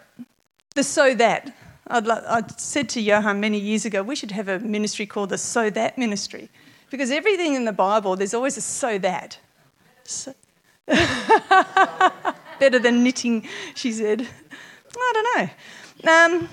the 0.75 0.85
so 0.85 1.15
that. 1.15 1.57
I'd, 1.89 2.09
I 2.09 2.43
said 2.57 2.89
to 2.91 3.01
Johan 3.01 3.41
many 3.41 3.59
years 3.59 3.85
ago, 3.85 4.03
we 4.03 4.15
should 4.15 4.31
have 4.33 4.49
a 4.49 4.59
ministry 4.61 5.07
called 5.07 5.31
the 5.31 5.39
So 5.39 5.71
That 5.71 5.97
Ministry. 5.99 6.51
Because 6.91 7.11
everything 7.11 7.55
in 7.55 7.65
the 7.65 7.73
Bible, 7.73 8.15
there's 8.15 8.35
always 8.35 8.57
a 8.57 8.61
so 8.61 8.99
that. 8.99 9.39
So 10.05 10.35
Better 10.87 12.79
than 12.79 13.03
knitting, 13.03 13.47
she 13.75 13.93
said. 13.93 14.29
I 14.97 15.13
don't 15.15 15.39
know. 16.05 16.13
Um, 16.13 16.49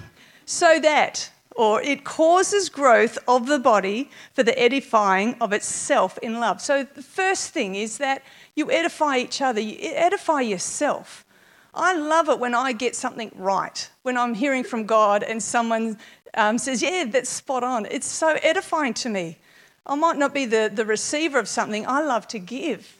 so 0.45 0.79
that, 0.79 1.29
or 1.55 1.81
it 1.81 2.03
causes 2.03 2.69
growth 2.69 3.17
of 3.27 3.47
the 3.47 3.59
body 3.59 4.09
for 4.33 4.43
the 4.43 4.57
edifying 4.59 5.35
of 5.39 5.53
itself 5.53 6.17
in 6.19 6.39
love. 6.39 6.61
So 6.61 6.83
the 6.83 7.01
first 7.01 7.51
thing 7.51 7.75
is 7.75 7.97
that 7.97 8.23
you 8.55 8.71
edify 8.71 9.17
each 9.17 9.41
other, 9.41 9.59
you 9.59 9.77
edify 9.93 10.41
yourself. 10.41 11.25
I 11.73 11.93
love 11.93 12.29
it 12.29 12.39
when 12.39 12.55
I 12.55 12.71
get 12.71 12.95
something 12.95 13.31
right, 13.35 13.89
when 14.03 14.17
I'm 14.17 14.33
hearing 14.33 14.63
from 14.63 14.85
God 14.85 15.23
and 15.23 15.41
someone 15.43 15.97
um, 16.33 16.57
says, 16.57 16.81
Yeah, 16.81 17.05
that's 17.05 17.29
spot 17.29 17.63
on. 17.63 17.85
It's 17.91 18.07
so 18.07 18.37
edifying 18.41 18.93
to 18.95 19.09
me. 19.09 19.37
I 19.85 19.95
might 19.95 20.17
not 20.17 20.33
be 20.33 20.45
the, 20.45 20.71
the 20.73 20.85
receiver 20.85 21.37
of 21.37 21.47
something, 21.47 21.85
I 21.85 22.01
love 22.03 22.27
to 22.29 22.39
give. 22.39 22.97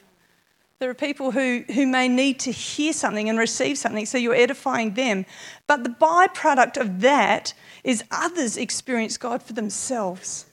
There 0.79 0.89
are 0.89 0.95
people 0.95 1.31
who, 1.31 1.63
who 1.73 1.87
may 1.87 2.09
need 2.09 2.39
to 2.41 2.51
hear 2.51 2.91
something 2.91 3.29
and 3.29 3.39
receive 3.39 3.77
something, 3.77 4.05
so 4.05 4.17
you're 4.17 4.35
edifying 4.35 4.93
them. 4.93 5.25
But 5.67 5.83
the 5.83 5.89
byproduct 5.89 6.77
of 6.77 6.99
that 6.99 7.53
is 7.83 8.03
others 8.11 8.57
experience 8.57 9.17
God 9.17 9.41
for 9.41 9.53
themselves. 9.53 10.47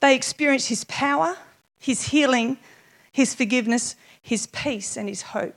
They 0.00 0.14
experience 0.14 0.68
His 0.68 0.84
power, 0.84 1.36
His 1.78 2.04
healing, 2.04 2.56
His 3.12 3.34
forgiveness, 3.34 3.96
His 4.22 4.46
peace, 4.46 4.96
and 4.96 5.10
His 5.10 5.22
hope. 5.22 5.56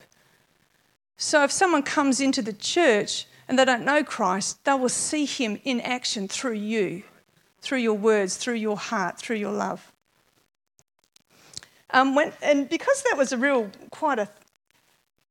So 1.15 1.45
if 1.45 1.51
someone 1.51 1.83
comes 1.83 2.19
into 2.19 2.41
the 2.41 2.51
church 2.51 3.25
and 3.47 3.57
they 3.57 3.63
don't 3.63 3.85
know 3.85 4.03
Christ, 4.03 4.65
they 4.65 4.73
will 4.73 4.89
see 4.89 5.23
Him 5.23 5.61
in 5.63 5.79
action 5.79 6.27
through 6.27 6.55
you, 6.55 7.03
through 7.61 7.77
your 7.77 7.93
words, 7.93 8.35
through 8.35 8.55
your 8.55 8.77
heart, 8.77 9.17
through 9.17 9.37
your 9.37 9.53
love. 9.53 9.92
Um, 11.93 12.15
when, 12.15 12.33
and 12.41 12.67
because 12.67 13.03
that 13.03 13.17
was 13.17 13.31
a 13.31 13.37
real, 13.37 13.69
quite 13.91 14.17
a, 14.17 14.27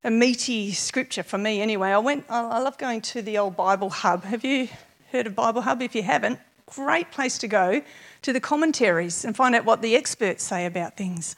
a 0.05 0.11
meaty 0.11 0.71
scripture 0.71 1.25
for 1.25 1.37
me 1.37 1.61
anyway, 1.61 1.91
I 1.91 1.99
went, 1.99 2.25
I, 2.29 2.41
I 2.41 2.59
love 2.61 2.79
going 2.79 3.01
to 3.01 3.21
the 3.21 3.39
old 3.39 3.57
Bible 3.57 3.91
Hub. 3.91 4.23
Have 4.23 4.45
you 4.45 4.69
heard 5.11 5.27
of 5.27 5.35
Bible 5.35 5.63
Hub? 5.63 5.83
If 5.83 5.97
you 5.97 6.05
haven't, 6.05 6.39
great 6.67 7.11
place 7.11 7.37
to 7.39 7.49
go 7.49 7.83
to 8.23 8.33
the 8.33 8.39
commentaries 8.39 9.25
and 9.25 9.35
find 9.35 9.57
out 9.57 9.65
what 9.65 9.83
the 9.83 9.97
experts 9.97 10.45
say 10.45 10.65
about 10.65 10.97
things. 10.97 11.35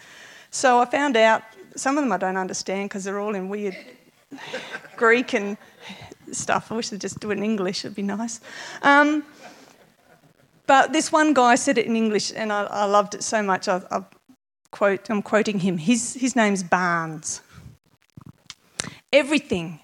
So 0.51 0.79
I 0.79 0.85
found 0.85 1.17
out 1.17 1.43
some 1.75 1.97
of 1.97 2.05
them 2.05 2.13
I 2.13 2.19
don't 2.19 2.37
understand 2.37 2.91
because 2.91 3.05
they're 3.05 3.19
all 3.19 3.35
in 3.35 3.49
weird 3.49 3.77
Greek 4.97 5.33
and 5.33 5.57
stuff. 6.33 6.71
I 6.71 6.77
wish 6.77 6.91
they'd 6.91 7.01
just 7.01 7.19
do 7.19 7.31
it 7.31 7.39
in 7.39 7.45
English, 7.45 7.87
it'd 7.87 7.97
be 7.97 8.03
nice. 8.03 8.41
Um, 8.83 9.25
but 10.67 10.93
this 10.93 11.11
one 11.11 11.33
guy 11.33 11.55
said 11.55 11.79
it 11.79 11.87
in 11.87 11.97
English 11.97 12.31
and 12.37 12.53
I, 12.53 12.65
I 12.65 12.85
loved 12.85 13.15
it 13.15 13.23
so 13.23 13.43
much. 13.43 13.69
I, 13.69 13.83
I 13.91 14.05
quote, 14.75 15.09
I'm 15.09 15.23
quoting 15.23 15.61
him. 15.61 15.79
His, 15.79 16.15
his 16.15 16.35
name's 16.35 16.65
Barnes. 16.65 17.43
Everything, 19.13 19.79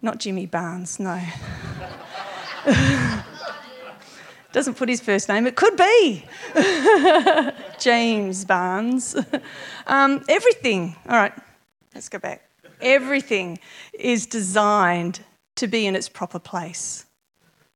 not 0.00 0.18
Jimmy 0.18 0.46
Barnes, 0.46 0.98
no. 0.98 1.20
Doesn't 4.52 4.78
put 4.78 4.88
his 4.88 5.02
first 5.02 5.28
name, 5.28 5.46
it 5.46 5.54
could 5.54 5.76
be 5.76 6.24
James 7.78 8.46
Barnes. 8.46 9.14
Um, 9.88 10.24
everything, 10.28 10.96
all 11.08 11.14
right, 11.14 11.32
let's 11.94 12.08
go 12.08 12.18
back. 12.18 12.50
Everything 12.80 13.56
is 13.92 14.26
designed 14.26 15.20
to 15.54 15.68
be 15.68 15.86
in 15.86 15.94
its 15.94 16.08
proper 16.08 16.40
place. 16.40 17.06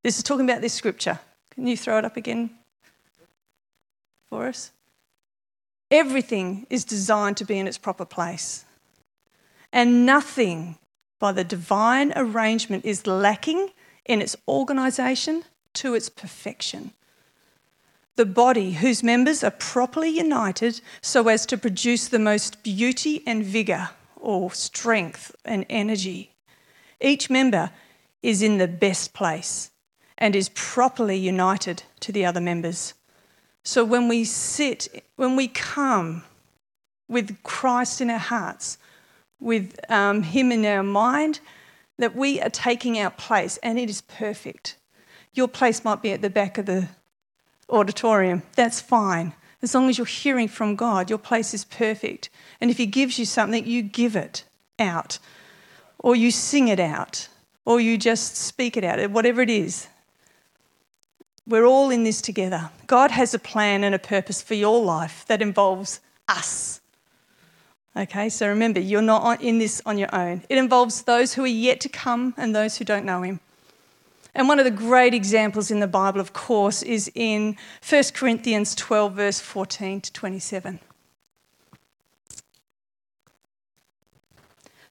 This 0.03 0.19
is 0.19 0.25
talking 0.25 0.45
about 0.45 0.61
this 0.61 0.73
scripture. 0.73 1.21
Can 1.53 1.69
you 1.69 1.77
throw 1.77 1.99
it 1.99 2.05
up 2.05 2.17
again 2.17 2.51
for 4.29 4.49
us? 4.49 4.73
Everything 5.91 6.67
is 6.71 6.85
designed 6.85 7.37
to 7.39 7.45
be 7.45 7.59
in 7.59 7.67
its 7.67 7.79
proper 7.79 8.05
place. 8.05 8.65
And 9.73 10.07
nothing 10.07 10.79
by 11.19 11.33
the 11.33 11.45
divine 11.45 12.13
arrangement 12.17 12.85
is 12.85 13.07
lacking 13.07 13.71
in 14.05 14.23
its 14.23 14.37
organisation 14.49 15.45
to 15.75 15.95
its 15.95 16.09
perfection. 16.09 16.93
The 18.17 18.27
body, 18.27 18.73
whose 18.73 19.03
members 19.03 19.43
are 19.45 19.51
properly 19.51 20.11
united 20.11 20.81
so 21.01 21.29
as 21.29 21.47
to 21.47 21.57
produce 21.57 22.09
the 22.09 22.19
most 22.19 22.63
beauty 22.63 23.23
and 23.27 23.45
vigour, 23.45 23.91
or 24.17 24.53
strength 24.53 25.35
and 25.45 25.65
energy. 25.71 26.35
Each 27.01 27.31
member 27.31 27.71
is 28.23 28.43
in 28.43 28.59
the 28.59 28.69
best 28.69 29.15
place 29.15 29.71
and 30.19 30.37
is 30.37 30.51
properly 30.51 31.17
united 31.17 31.85
to 32.01 32.13
the 32.13 32.27
other 32.27 32.41
members. 32.41 32.95
So 33.63 33.85
when 33.85 34.09
we 34.09 34.25
sit, 34.25 35.05
when 35.17 35.37
we 35.37 35.49
come 35.49 36.25
with 37.09 37.43
Christ 37.43 38.01
in 38.01 38.11
our 38.11 38.19
hearts, 38.19 38.79
with 39.39 39.79
um, 39.91 40.23
Him 40.23 40.53
in 40.53 40.65
our 40.65 40.83
mind, 40.83 41.41
that 41.99 42.17
we 42.17 42.41
are 42.41 42.51
taking 42.51 42.99
our 42.99 43.11
place 43.11 43.59
and 43.63 43.79
it 43.79 43.91
is 43.91 44.01
perfect. 44.03 44.77
Your 45.35 45.49
place 45.49 45.85
might 45.85 46.03
be 46.03 46.13
at 46.13 46.23
the 46.23 46.31
back 46.31 46.59
of 46.59 46.67
the 46.67 46.89
auditorium. 47.69 48.43
That's 48.57 48.81
fine. 48.81 49.35
As 49.63 49.75
long 49.75 49.89
as 49.89 49.99
you're 49.99 50.07
hearing 50.07 50.49
from 50.49 50.75
God, 50.75 51.11
your 51.11 51.19
place 51.19 51.53
is 51.53 51.65
perfect. 51.65 52.31
And 52.61 52.71
if 52.71 52.79
He 52.79 52.87
gives 52.87 53.19
you 53.19 53.25
something, 53.25 53.67
you 53.67 53.83
give 53.83 54.17
it 54.17 54.45
out, 54.79 55.19
or 55.99 56.17
you 56.17 56.31
sing 56.31 56.69
it 56.69 56.81
out, 56.81 57.29
or 57.67 57.81
you 57.81 57.99
just 57.99 58.37
speak 58.37 58.77
it 58.79 58.85
out, 58.85 59.11
whatever 59.11 59.43
it 59.43 59.51
is. 59.51 59.89
We're 61.51 61.67
all 61.67 61.91
in 61.91 62.05
this 62.05 62.23
together. 62.23 62.71
God 62.87 63.11
has 63.11 63.35
a 63.35 63.39
plan 63.39 63.83
and 63.83 63.93
a 63.93 63.99
purpose 63.99 64.41
for 64.41 64.55
your 64.55 64.81
life 64.81 65.25
that 65.27 65.43
involves 65.43 65.99
us. 66.29 66.81
Okay, 67.97 68.29
so 68.29 68.47
remember, 68.47 68.79
you're 68.79 69.03
not 69.03 69.43
in 69.43 69.59
this 69.59 69.83
on 69.85 69.99
your 69.99 70.15
own. 70.15 70.45
It 70.49 70.59
involves 70.59 71.03
those 71.03 71.35
who 71.35 71.43
are 71.43 71.49
yet 71.49 71.81
to 71.81 71.89
come 71.89 72.35
and 72.37 72.55
those 72.55 72.77
who 72.77 72.85
don't 72.85 73.05
know 73.05 73.23
Him. 73.23 73.41
And 74.33 74.47
one 74.47 74.61
of 74.61 74.65
the 74.65 74.71
great 74.71 75.13
examples 75.13 75.73
in 75.73 75.81
the 75.81 75.89
Bible, 75.89 76.21
of 76.21 76.33
course, 76.33 76.85
is 76.85 77.11
in 77.17 77.57
1 77.87 78.05
Corinthians 78.15 78.77
12, 78.77 79.13
verse 79.13 79.41
14 79.41 80.03
to 80.03 80.13
27. 80.13 80.79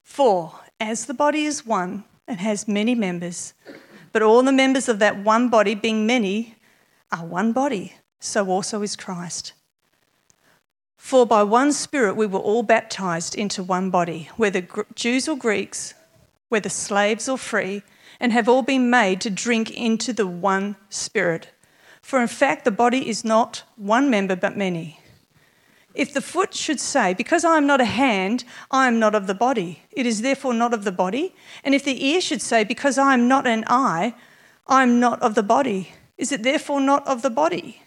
For 0.03 0.59
as 0.77 1.05
the 1.05 1.13
body 1.13 1.45
is 1.45 1.65
one 1.65 2.03
and 2.27 2.41
has 2.41 2.67
many 2.67 2.95
members, 2.95 3.53
but 4.11 4.21
all 4.21 4.43
the 4.43 4.51
members 4.51 4.89
of 4.89 4.99
that 4.99 5.23
one 5.23 5.49
body, 5.49 5.75
being 5.75 6.05
many, 6.05 6.55
are 7.11 7.25
one 7.25 7.51
body, 7.51 7.93
so 8.19 8.49
also 8.49 8.81
is 8.81 8.95
Christ. 8.95 9.53
For 10.97 11.25
by 11.25 11.43
one 11.43 11.71
Spirit 11.71 12.15
we 12.15 12.25
were 12.25 12.39
all 12.39 12.61
baptized 12.61 13.35
into 13.35 13.63
one 13.63 13.89
body, 13.89 14.29
whether 14.37 14.67
Jews 14.95 15.27
or 15.27 15.37
Greeks, 15.37 15.93
whether 16.49 16.69
slaves 16.69 17.29
or 17.29 17.37
free, 17.37 17.83
and 18.19 18.33
have 18.33 18.49
all 18.49 18.61
been 18.61 18.89
made 18.89 19.21
to 19.21 19.29
drink 19.29 19.71
into 19.71 20.13
the 20.13 20.27
one 20.27 20.75
Spirit. 20.89 21.49
For 22.01 22.21
in 22.21 22.27
fact, 22.27 22.65
the 22.65 22.71
body 22.71 23.07
is 23.07 23.23
not 23.23 23.63
one 23.75 24.09
member 24.09 24.35
but 24.35 24.57
many. 24.57 24.99
If 25.95 26.13
the 26.13 26.21
foot 26.21 26.53
should 26.53 26.79
say, 26.79 27.13
Because 27.13 27.43
I 27.43 27.57
am 27.57 27.65
not 27.65 27.81
a 27.81 27.85
hand, 27.85 28.43
I 28.71 28.87
am 28.87 28.99
not 28.99 29.15
of 29.15 29.27
the 29.27 29.33
body, 29.33 29.83
it 29.91 30.05
is 30.05 30.21
therefore 30.21 30.53
not 30.53 30.73
of 30.73 30.83
the 30.83 30.91
body. 30.91 31.33
And 31.63 31.73
if 31.73 31.83
the 31.83 32.05
ear 32.05 32.21
should 32.21 32.41
say, 32.41 32.63
Because 32.63 32.97
I 32.97 33.13
am 33.13 33.27
not 33.27 33.47
an 33.47 33.63
eye, 33.67 34.13
I 34.67 34.83
am 34.83 34.99
not 34.99 35.21
of 35.21 35.35
the 35.35 35.43
body, 35.43 35.91
is 36.17 36.31
it 36.31 36.43
therefore 36.43 36.79
not 36.79 37.07
of 37.07 37.21
the 37.21 37.29
body? 37.29 37.81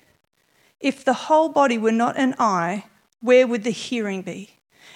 If 0.80 1.04
the 1.04 1.12
whole 1.12 1.49
body 1.49 1.78
were 1.78 1.92
not 1.92 2.16
an 2.16 2.35
eye, 2.38 2.85
where 3.21 3.47
would 3.47 3.62
the 3.62 3.71
hearing 3.71 4.23
be? 4.23 4.50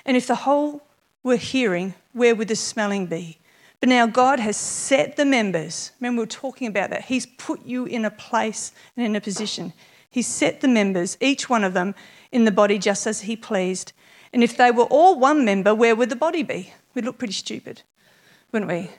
And 0.04 0.16
if 0.16 0.26
the 0.26 0.34
whole 0.34 0.82
were 1.22 1.36
hearing, 1.36 1.94
where 2.12 2.34
would 2.34 2.48
the 2.48 2.56
smelling 2.56 3.06
be? 3.06 3.38
But 3.78 3.88
now 3.88 4.06
God 4.06 4.40
has 4.40 4.56
set 4.56 5.16
the 5.16 5.24
members. 5.24 5.92
Remember, 6.00 6.20
we 6.20 6.22
were 6.22 6.30
talking 6.30 6.66
about 6.66 6.90
that. 6.90 7.04
He's 7.04 7.26
put 7.26 7.64
you 7.64 7.84
in 7.84 8.04
a 8.04 8.10
place 8.10 8.72
and 8.96 9.06
in 9.06 9.14
a 9.14 9.20
position. 9.20 9.72
He's 10.10 10.26
set 10.26 10.60
the 10.60 10.68
members, 10.68 11.16
each 11.20 11.48
one 11.50 11.62
of 11.62 11.74
them, 11.74 11.94
in 12.32 12.44
the 12.44 12.50
body 12.50 12.78
just 12.78 13.06
as 13.06 13.22
He 13.22 13.36
pleased. 13.36 13.92
And 14.32 14.42
if 14.42 14.56
they 14.56 14.70
were 14.70 14.84
all 14.84 15.18
one 15.18 15.44
member, 15.44 15.74
where 15.74 15.96
would 15.96 16.10
the 16.10 16.16
body 16.16 16.42
be? 16.42 16.72
We'd 16.94 17.04
look 17.04 17.18
pretty 17.18 17.32
stupid, 17.32 17.82
wouldn't 18.52 18.70
we? 18.70 18.90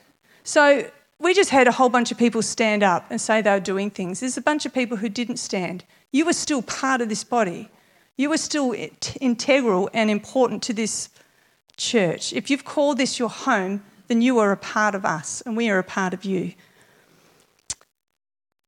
So 0.43 0.89
we 1.19 1.33
just 1.33 1.49
had 1.49 1.67
a 1.67 1.71
whole 1.71 1.89
bunch 1.89 2.11
of 2.11 2.17
people 2.17 2.41
stand 2.41 2.83
up 2.83 3.05
and 3.09 3.19
say 3.19 3.41
they 3.41 3.51
were 3.51 3.59
doing 3.59 3.89
things. 3.89 4.19
There's 4.19 4.37
a 4.37 4.41
bunch 4.41 4.65
of 4.65 4.73
people 4.73 4.97
who 4.97 5.09
didn't 5.09 5.37
stand. 5.37 5.83
You 6.11 6.25
were 6.25 6.33
still 6.33 6.61
part 6.61 7.01
of 7.01 7.09
this 7.09 7.23
body. 7.23 7.69
You 8.15 8.29
were 8.29 8.37
still 8.37 8.75
integral 9.19 9.89
and 9.93 10.09
important 10.09 10.63
to 10.63 10.73
this 10.73 11.09
church. 11.75 12.33
If 12.33 12.49
you've 12.49 12.65
called 12.65 12.97
this 12.97 13.19
your 13.19 13.29
home, 13.29 13.83
then 14.07 14.21
you 14.21 14.39
are 14.39 14.51
a 14.51 14.57
part 14.57 14.95
of 14.95 15.05
us 15.05 15.41
and 15.41 15.57
we 15.57 15.69
are 15.69 15.79
a 15.79 15.83
part 15.83 16.13
of 16.13 16.23
you. 16.23 16.53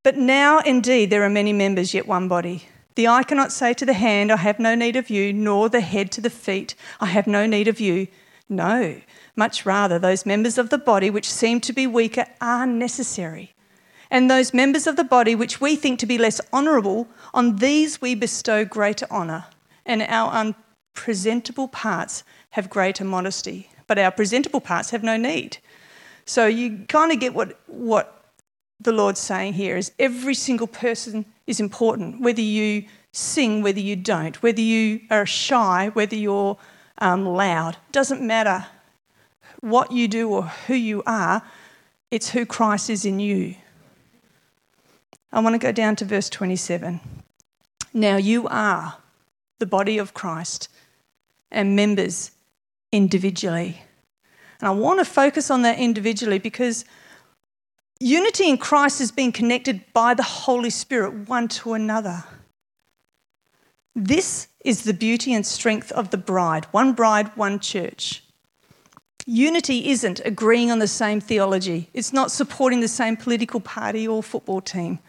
But 0.04 0.18
now, 0.18 0.60
indeed, 0.60 1.10
there 1.10 1.24
are 1.24 1.30
many 1.30 1.54
members, 1.54 1.94
yet 1.94 2.08
one 2.08 2.28
body. 2.28 2.68
The 3.00 3.08
eye 3.08 3.24
cannot 3.24 3.54
say 3.54 3.74
to 3.76 3.86
the 3.86 3.94
hand, 3.94 4.30
I 4.30 4.36
have 4.36 4.60
no 4.60 4.76
need 4.76 4.98
of 4.98 5.10
you, 5.10 5.32
nor 5.32 5.70
the 5.70 5.80
head 5.80 6.12
to 6.12 6.20
the 6.20 6.30
feet, 6.30 6.76
I 7.00 7.06
have 7.06 7.28
no 7.28 7.46
need 7.46 7.70
of 7.70 7.80
you. 7.80 8.10
No, 8.50 9.00
much 9.38 9.66
rather, 9.66 9.98
those 9.98 10.26
members 10.26 10.58
of 10.58 10.70
the 10.70 10.78
body 10.78 11.10
which 11.10 11.32
seem 11.32 11.62
to 11.62 11.72
be 11.72 11.88
weaker 11.88 12.26
are 12.42 12.66
necessary. 12.66 13.54
And 14.12 14.30
those 14.30 14.54
members 14.54 14.86
of 14.86 14.98
the 14.98 15.06
body 15.06 15.34
which 15.34 15.62
we 15.62 15.78
think 15.78 15.98
to 16.00 16.06
be 16.06 16.18
less 16.18 16.42
honourable, 16.52 17.08
on 17.34 17.56
these 17.56 18.02
we 18.02 18.16
bestow 18.16 18.66
greater 18.66 19.08
honour, 19.10 19.46
and 19.86 20.02
our 20.02 20.34
unpresentable 20.34 21.70
parts 21.70 22.26
have 22.50 22.70
greater 22.70 23.06
modesty, 23.06 23.70
but 23.88 23.98
our 23.98 24.12
presentable 24.12 24.60
parts 24.60 24.90
have 24.90 25.04
no 25.04 25.16
need. 25.16 25.60
So 26.26 26.48
you 26.48 26.80
kind 26.90 27.14
of 27.14 27.22
get 27.22 27.34
what, 27.34 27.62
what 27.68 28.26
the 28.78 28.92
Lord's 28.92 29.22
saying 29.22 29.54
here 29.54 29.78
is 29.78 29.94
every 30.00 30.34
single 30.34 30.68
person 30.68 31.24
is 31.50 31.60
important, 31.60 32.22
whether 32.22 32.42
you 32.42 32.86
sing, 33.12 33.64
whether 33.64 33.80
you 33.80 33.96
don't, 33.96 34.42
whether 34.44 34.62
you 34.62 35.02
are 35.10 35.26
shy, 35.26 35.90
whether 35.94 36.16
you're 36.16 36.58
um, 37.00 37.26
loud. 37.26 37.76
Doesn't 37.92 38.22
matter 38.22 38.68
what 39.62 39.92
you 39.92 40.08
do 40.08 40.30
or 40.30 40.44
who 40.44 40.76
you 40.76 41.02
are, 41.08 41.42
it's 42.12 42.30
who 42.30 42.46
Christ 42.46 42.92
is 42.92 43.04
in 43.04 43.20
you. 43.20 43.56
I 45.32 45.40
want 45.40 45.56
to 45.56 45.60
go 45.60 45.72
down 45.72 45.96
to 45.98 46.06
verse 46.06 46.30
27. 46.30 47.00
Now 47.94 48.18
you 48.18 48.48
are 48.48 48.98
the 49.58 49.66
body 49.66 49.98
of 49.98 50.14
Christ 50.14 50.70
and 51.52 51.76
members 51.76 52.30
individually. 52.92 53.82
And 54.62 54.68
I 54.68 54.72
want 54.72 55.00
to 55.00 55.06
focus 55.06 55.50
on 55.50 55.64
that 55.64 55.80
individually 55.80 56.38
because 56.38 56.86
unity 58.00 58.50
in 58.50 58.58
Christ 58.58 59.02
is 59.02 59.12
being 59.12 59.32
connected 59.32 59.82
by 59.94 60.14
the 60.14 60.24
Holy 60.24 60.70
Spirit 60.70 61.28
one 61.28 61.48
to 61.50 61.74
another. 61.74 62.24
This 63.96 64.48
is 64.64 64.84
the 64.84 64.94
beauty 64.94 65.34
and 65.34 65.46
strength 65.46 65.92
of 65.92 66.12
the 66.12 66.18
bride 66.18 66.66
one 66.72 66.94
bride, 66.94 67.36
one 67.36 67.60
church. 67.60 68.24
Unity 69.26 69.90
isn't 69.90 70.22
agreeing 70.26 70.72
on 70.72 70.80
the 70.80 70.88
same 70.88 71.20
theology, 71.20 71.90
it's 71.94 72.14
not 72.14 72.32
supporting 72.32 72.80
the 72.80 72.88
same 72.88 73.16
political 73.18 73.60
party 73.60 74.08
or 74.08 74.24
football 74.24 74.62
team. 74.62 75.00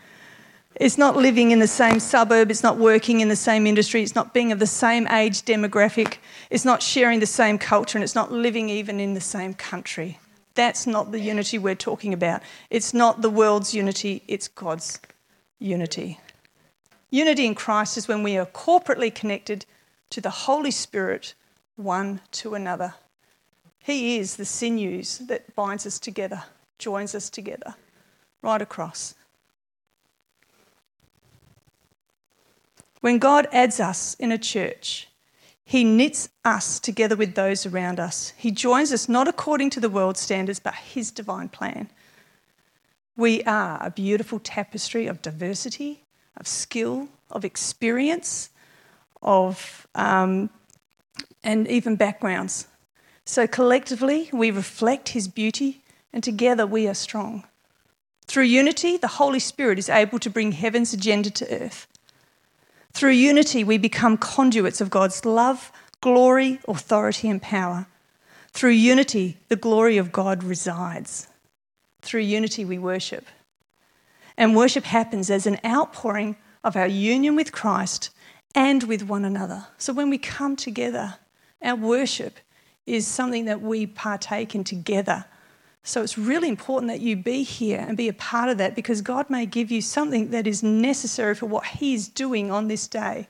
It's 0.76 0.99
not 0.99 1.16
living 1.16 1.50
in 1.50 1.59
the 1.59 1.66
same 1.66 1.99
suburb, 2.00 2.50
it's 2.50 2.62
not 2.62 2.76
working 2.76 3.20
in 3.20 3.28
the 3.28 3.37
same 3.37 3.66
industry, 3.66 4.02
it's 4.02 4.14
not 4.14 4.35
being 4.35 4.52
of 4.52 4.59
the 4.59 4.66
same 4.66 5.06
age 5.09 5.42
demographic, 5.42 6.18
it's 6.49 6.64
not 6.64 6.82
sharing 6.82 7.20
the 7.20 7.26
same 7.26 7.59
culture, 7.59 7.99
and 7.99 8.04
it's 8.04 8.14
not 8.14 8.30
living 8.30 8.68
even 8.68 9.00
in 9.00 9.14
the 9.14 9.20
same 9.20 9.54
country. 9.54 10.18
That's 10.61 10.87
not 10.87 11.11
the 11.11 11.19
unity 11.19 11.57
we're 11.57 11.75
talking 11.75 12.12
about. 12.12 12.43
It's 12.69 12.93
not 12.93 13.23
the 13.23 13.31
world's 13.31 13.73
unity, 13.73 14.23
it's 14.29 14.47
God's 14.47 15.00
unity. 15.59 16.21
Unity 17.09 17.47
in 17.47 17.55
Christ 17.55 17.97
is 17.97 18.07
when 18.07 18.23
we 18.23 18.37
are 18.37 18.45
corporately 18.45 19.11
connected 19.15 19.65
to 20.11 20.21
the 20.21 20.28
Holy 20.28 20.71
Spirit, 20.71 21.32
one 21.76 22.21
to 22.32 22.54
another. 22.54 22.93
He 23.78 24.19
is 24.19 24.37
the 24.37 24.45
sinews 24.45 25.21
that 25.21 25.56
binds 25.56 25.87
us 25.87 25.99
together, 25.99 26.43
joins 26.78 27.15
us 27.15 27.30
together, 27.30 27.75
right 28.43 28.61
across. 28.61 29.15
When 33.00 33.19
God 33.19 33.49
adds 33.50 33.80
us 33.80 34.13
in 34.17 34.30
a 34.30 34.37
church, 34.37 35.08
He 35.71 35.85
knits 35.85 36.30
us 36.45 36.80
together 36.80 37.15
with 37.15 37.37
those 37.37 37.65
around 37.65 38.00
us. 38.00 38.33
He 38.37 38.50
joins 38.50 38.93
us 38.93 39.09
not 39.09 39.28
according 39.28 39.71
to 39.71 39.78
the 39.78 39.89
world's 39.89 40.19
standards, 40.19 40.59
but 40.59 40.75
His 40.75 41.13
divine 41.13 41.49
plan. 41.49 41.89
We 43.17 43.45
are 43.45 43.78
a 43.80 43.93
beautiful 43.93 44.41
tapestry 44.41 45.06
of 45.06 45.23
diversity, 45.23 46.02
of 46.37 46.49
skill, 46.49 47.06
of 47.30 47.45
experience, 47.45 48.50
of 49.23 49.87
um, 49.95 50.50
and 51.45 51.69
even 51.69 51.95
backgrounds. 51.95 52.67
So 53.25 53.47
collectively, 53.47 54.28
we 54.33 54.50
reflect 54.50 55.11
His 55.11 55.28
beauty, 55.28 55.85
and 56.13 56.25
together 56.25 56.67
we 56.67 56.89
are 56.89 56.95
strong. 56.95 57.45
Through 58.26 58.43
unity, 58.43 58.97
the 58.97 59.06
Holy 59.23 59.39
Spirit 59.39 59.78
is 59.78 59.89
able 59.89 60.19
to 60.19 60.30
bring 60.30 60.50
heaven's 60.50 60.93
agenda 60.93 61.30
to 61.30 61.63
earth. 61.63 61.87
Through 62.93 63.13
unity, 63.13 63.65
we 63.65 63.79
become 63.79 64.17
conduits 64.17 64.81
of 64.81 64.91
God's 64.91 65.25
love, 65.25 65.73
glory, 66.00 66.61
authority, 66.67 67.29
and 67.29 67.41
power. 67.41 67.87
Through 68.53 68.71
unity, 68.71 69.39
the 69.49 69.57
glory 69.57 69.97
of 69.97 70.13
God 70.13 70.43
resides. 70.43 71.29
Through 72.03 72.23
unity, 72.23 72.65
we 72.65 72.79
worship. 72.79 73.26
And 74.37 74.57
worship 74.57 74.85
happens 74.85 75.31
as 75.31 75.47
an 75.47 75.59
outpouring 75.65 76.37
of 76.65 76.76
our 76.76 76.87
union 76.87 77.37
with 77.37 77.53
Christ 77.53 78.11
and 78.55 78.83
with 78.85 79.03
one 79.03 79.25
another. 79.25 79.67
So 79.79 79.93
when 79.93 80.11
we 80.11 80.19
come 80.19 80.57
together, 80.57 81.17
our 81.63 81.76
worship 81.76 82.39
is 82.87 83.07
something 83.07 83.45
that 83.45 83.61
we 83.61 83.87
partake 83.87 84.55
in 84.55 84.65
together 84.65 85.26
so 85.82 86.02
it's 86.02 86.19
really 86.19 86.49
important 86.49 86.93
that 86.93 87.00
you 87.00 87.16
be 87.16 87.43
here 87.43 87.84
and 87.86 87.97
be 87.97 88.08
a 88.08 88.12
part 88.12 88.50
of 88.50 88.58
that 88.58 88.75
because 88.75 89.00
God 89.00 89.30
may 89.30 89.47
give 89.47 89.71
you 89.71 89.80
something 89.80 90.30
that 90.30 90.47
is 90.47 90.62
necessary 90.62 91.34
for 91.34 91.47
what 91.47 91.64
He's 91.64 92.06
doing 92.06 92.50
on 92.50 92.69
this 92.69 92.86
day. 92.86 93.26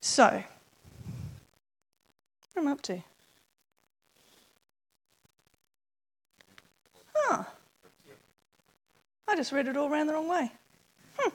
So, 0.00 0.42
what 2.52 2.62
am 2.62 2.68
I 2.68 2.72
up 2.72 2.82
to? 2.82 3.02
Huh. 7.14 7.44
I 9.28 9.36
just 9.36 9.52
read 9.52 9.68
it 9.68 9.76
all 9.76 9.88
around 9.92 10.06
the 10.06 10.14
wrong 10.14 10.28
way. 10.28 10.50
Hmm. 11.18 11.30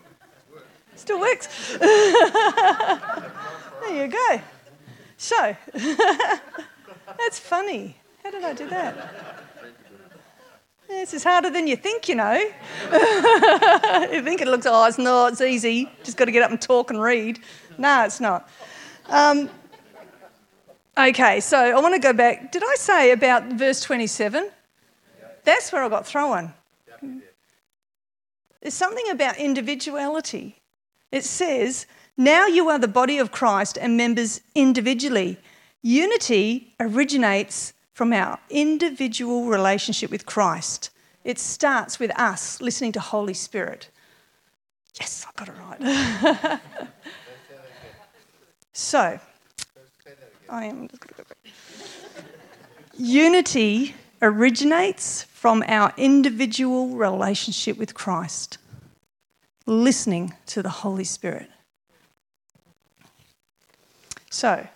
Still 0.95 1.19
works. 1.19 1.77
there 1.77 1.89
you 3.91 4.07
go. 4.07 4.41
So, 5.17 5.55
that's 7.17 7.39
funny. 7.39 7.97
How 8.25 8.31
did 8.31 8.43
I 8.43 8.53
do 8.53 8.67
that? 8.69 9.11
This 10.87 11.13
is 11.13 11.23
harder 11.23 11.51
than 11.51 11.67
you 11.67 11.75
think, 11.75 12.09
you 12.09 12.15
know. 12.15 12.33
you 14.11 14.23
think 14.23 14.41
it 14.41 14.47
looks, 14.47 14.65
oh, 14.67 14.87
it's 14.87 14.97
not, 14.97 15.33
it's 15.33 15.41
easy. 15.41 15.91
Just 16.03 16.17
got 16.17 16.25
to 16.25 16.31
get 16.31 16.41
up 16.41 16.49
and 16.49 16.59
talk 16.59 16.89
and 16.89 16.99
read. 16.99 17.37
No, 17.77 18.03
it's 18.03 18.19
not. 18.19 18.49
Um, 19.09 19.47
okay, 20.97 21.39
so 21.39 21.55
I 21.55 21.79
want 21.79 21.93
to 21.93 21.99
go 21.99 22.13
back. 22.13 22.51
Did 22.51 22.63
I 22.63 22.73
say 22.79 23.11
about 23.11 23.43
verse 23.53 23.81
27? 23.81 24.49
That's 25.43 25.71
where 25.71 25.83
I 25.83 25.89
got 25.89 26.07
thrown. 26.07 26.51
There's 28.59 28.73
something 28.73 29.07
about 29.11 29.37
individuality. 29.37 30.63
It 31.11 31.25
says, 31.25 31.85
Now 32.17 32.47
you 32.47 32.69
are 32.69 32.79
the 32.79 32.87
body 32.87 33.19
of 33.19 33.31
Christ 33.31 33.77
and 33.79 33.95
members 33.95 34.41
individually. 34.55 35.37
Unity 35.83 36.73
originates 36.79 37.74
from 37.95 38.11
our 38.11 38.37
individual 38.49 39.45
relationship 39.45 40.11
with 40.11 40.25
Christ. 40.25 40.89
It 41.23 41.39
starts 41.39 41.97
with 41.97 42.11
us 42.19 42.61
listening 42.61 42.91
to 42.91 42.99
Holy 42.99 43.33
Spirit. 43.33 43.89
Yes, 44.99 45.25
I 45.25 45.45
got 45.45 45.47
it 45.47 45.53
right. 45.81 46.59
so, 48.73 49.17
I 50.49 50.65
am. 50.65 50.89
Unity 52.97 53.95
originates 54.21 55.23
from 55.23 55.63
our 55.65 55.93
individual 55.95 56.89
relationship 56.89 57.77
with 57.77 57.93
Christ, 57.93 58.57
listening 59.65 60.33
to 60.47 60.61
the 60.61 60.69
Holy 60.69 61.05
Spirit. 61.05 61.49
So, 64.29 64.67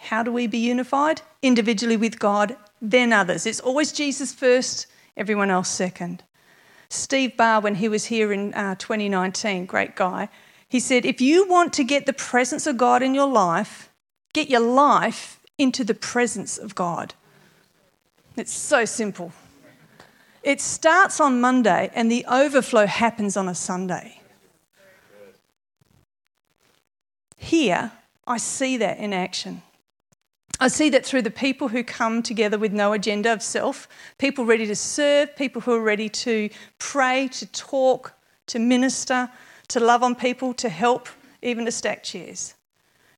how 0.00 0.22
do 0.22 0.32
we 0.32 0.46
be 0.46 0.58
unified? 0.58 1.22
Individually 1.42 1.96
with 1.96 2.18
God, 2.18 2.56
then 2.80 3.12
others. 3.12 3.46
It's 3.46 3.60
always 3.60 3.92
Jesus 3.92 4.32
first, 4.32 4.86
everyone 5.16 5.50
else 5.50 5.68
second. 5.68 6.22
Steve 6.88 7.36
Barr, 7.36 7.60
when 7.60 7.76
he 7.76 7.88
was 7.88 8.06
here 8.06 8.32
in 8.32 8.52
uh, 8.54 8.74
2019, 8.76 9.66
great 9.66 9.94
guy, 9.94 10.28
he 10.68 10.80
said, 10.80 11.04
If 11.04 11.20
you 11.20 11.46
want 11.48 11.72
to 11.74 11.84
get 11.84 12.06
the 12.06 12.12
presence 12.12 12.66
of 12.66 12.76
God 12.78 13.02
in 13.02 13.14
your 13.14 13.28
life, 13.28 13.90
get 14.32 14.48
your 14.48 14.60
life 14.60 15.38
into 15.58 15.84
the 15.84 15.94
presence 15.94 16.56
of 16.56 16.74
God. 16.74 17.14
It's 18.36 18.52
so 18.52 18.84
simple. 18.84 19.32
It 20.42 20.60
starts 20.60 21.20
on 21.20 21.40
Monday 21.40 21.90
and 21.94 22.10
the 22.10 22.24
overflow 22.26 22.86
happens 22.86 23.36
on 23.36 23.48
a 23.48 23.54
Sunday. 23.54 24.20
Here, 27.36 27.92
I 28.26 28.38
see 28.38 28.76
that 28.78 28.98
in 28.98 29.12
action. 29.12 29.62
I 30.62 30.68
see 30.68 30.90
that 30.90 31.06
through 31.06 31.22
the 31.22 31.30
people 31.30 31.68
who 31.68 31.82
come 31.82 32.22
together 32.22 32.58
with 32.58 32.72
no 32.72 32.92
agenda 32.92 33.32
of 33.32 33.42
self, 33.42 33.88
people 34.18 34.44
ready 34.44 34.66
to 34.66 34.76
serve, 34.76 35.34
people 35.34 35.62
who 35.62 35.72
are 35.72 35.82
ready 35.82 36.10
to 36.10 36.50
pray, 36.78 37.28
to 37.28 37.46
talk, 37.46 38.12
to 38.48 38.58
minister, 38.58 39.30
to 39.68 39.80
love 39.80 40.02
on 40.02 40.14
people, 40.14 40.52
to 40.54 40.68
help, 40.68 41.08
even 41.40 41.64
to 41.64 41.72
stack 41.72 42.02
chairs. 42.02 42.54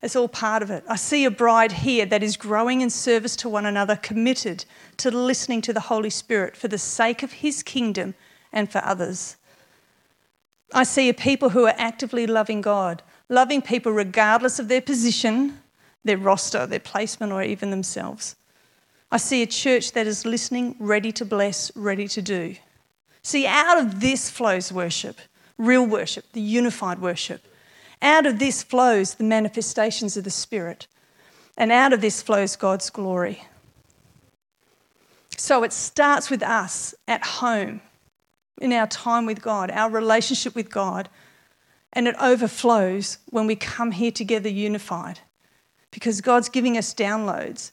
It's 0.02 0.14
all 0.14 0.28
part 0.28 0.62
of 0.62 0.70
it. 0.70 0.84
I 0.88 0.94
see 0.94 1.24
a 1.24 1.30
bride 1.30 1.72
here 1.72 2.06
that 2.06 2.22
is 2.22 2.36
growing 2.36 2.80
in 2.80 2.90
service 2.90 3.34
to 3.36 3.48
one 3.48 3.66
another, 3.66 3.96
committed 3.96 4.64
to 4.98 5.10
listening 5.10 5.62
to 5.62 5.72
the 5.72 5.80
Holy 5.80 6.10
Spirit 6.10 6.56
for 6.56 6.68
the 6.68 6.78
sake 6.78 7.24
of 7.24 7.32
His 7.32 7.64
kingdom 7.64 8.14
and 8.52 8.70
for 8.70 8.84
others. 8.84 9.36
I 10.72 10.84
see 10.84 11.08
a 11.08 11.14
people 11.14 11.50
who 11.50 11.66
are 11.66 11.74
actively 11.76 12.26
loving 12.26 12.60
God, 12.60 13.02
loving 13.28 13.62
people 13.62 13.92
regardless 13.92 14.58
of 14.58 14.68
their 14.68 14.80
position, 14.80 15.61
their 16.04 16.18
roster, 16.18 16.66
their 16.66 16.80
placement, 16.80 17.32
or 17.32 17.42
even 17.42 17.70
themselves. 17.70 18.36
I 19.10 19.18
see 19.18 19.42
a 19.42 19.46
church 19.46 19.92
that 19.92 20.06
is 20.06 20.24
listening, 20.24 20.74
ready 20.78 21.12
to 21.12 21.24
bless, 21.24 21.70
ready 21.76 22.08
to 22.08 22.22
do. 22.22 22.56
See, 23.22 23.46
out 23.46 23.78
of 23.78 24.00
this 24.00 24.30
flows 24.30 24.72
worship, 24.72 25.18
real 25.58 25.86
worship, 25.86 26.32
the 26.32 26.40
unified 26.40 26.98
worship. 26.98 27.44
Out 28.00 28.26
of 28.26 28.38
this 28.38 28.62
flows 28.62 29.14
the 29.14 29.24
manifestations 29.24 30.16
of 30.16 30.24
the 30.24 30.30
Spirit. 30.30 30.86
And 31.56 31.70
out 31.70 31.92
of 31.92 32.00
this 32.00 32.22
flows 32.22 32.56
God's 32.56 32.90
glory. 32.90 33.44
So 35.36 35.62
it 35.62 35.72
starts 35.72 36.30
with 36.30 36.42
us 36.42 36.94
at 37.06 37.24
home, 37.24 37.80
in 38.60 38.72
our 38.72 38.86
time 38.86 39.26
with 39.26 39.42
God, 39.42 39.70
our 39.70 39.90
relationship 39.90 40.54
with 40.54 40.70
God. 40.70 41.08
And 41.92 42.08
it 42.08 42.16
overflows 42.20 43.18
when 43.28 43.46
we 43.46 43.56
come 43.56 43.92
here 43.92 44.10
together 44.10 44.48
unified 44.48 45.20
because 45.92 46.20
God's 46.20 46.48
giving 46.48 46.76
us 46.76 46.92
downloads. 46.92 47.70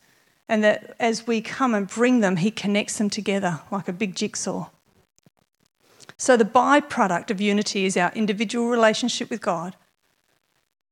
And 0.47 0.63
that 0.63 0.95
as 0.99 1.25
we 1.25 1.41
come 1.41 1.73
and 1.73 1.87
bring 1.87 2.19
them, 2.19 2.37
He 2.37 2.51
connects 2.51 2.97
them 2.99 3.09
together 3.09 3.61
like 3.71 3.87
a 3.87 3.93
big 3.93 4.15
jigsaw. 4.15 4.69
So, 6.17 6.35
the 6.35 6.45
byproduct 6.45 7.31
of 7.31 7.39
unity 7.39 7.85
is 7.85 7.95
our 7.95 8.11
individual 8.13 8.67
relationship 8.67 9.29
with 9.29 9.41
God. 9.41 9.75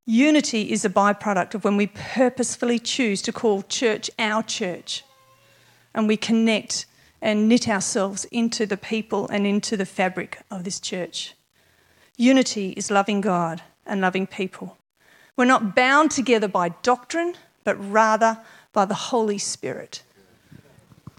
Unity 0.05 0.71
is 0.71 0.85
a 0.85 0.89
byproduct 0.89 1.53
of 1.53 1.65
when 1.65 1.75
we 1.75 1.87
purposefully 1.87 2.79
choose 2.79 3.21
to 3.23 3.33
call 3.33 3.61
church 3.63 4.09
our 4.17 4.41
church 4.41 5.03
and 5.93 6.07
we 6.07 6.15
connect 6.15 6.85
and 7.21 7.49
knit 7.49 7.67
ourselves 7.67 8.23
into 8.25 8.65
the 8.65 8.77
people 8.77 9.27
and 9.27 9.45
into 9.45 9.75
the 9.75 9.85
fabric 9.85 10.39
of 10.49 10.63
this 10.63 10.79
church. 10.79 11.33
Unity 12.15 12.69
is 12.77 12.89
loving 12.91 13.19
God 13.19 13.63
and 13.85 13.99
loving 13.99 14.27
people. 14.27 14.76
We're 15.37 15.45
not 15.45 15.75
bound 15.75 16.11
together 16.11 16.47
by 16.47 16.69
doctrine, 16.81 17.35
but 17.63 17.75
rather 17.75 18.39
by 18.73 18.85
the 18.85 18.95
Holy 18.95 19.37
Spirit. 19.37 20.03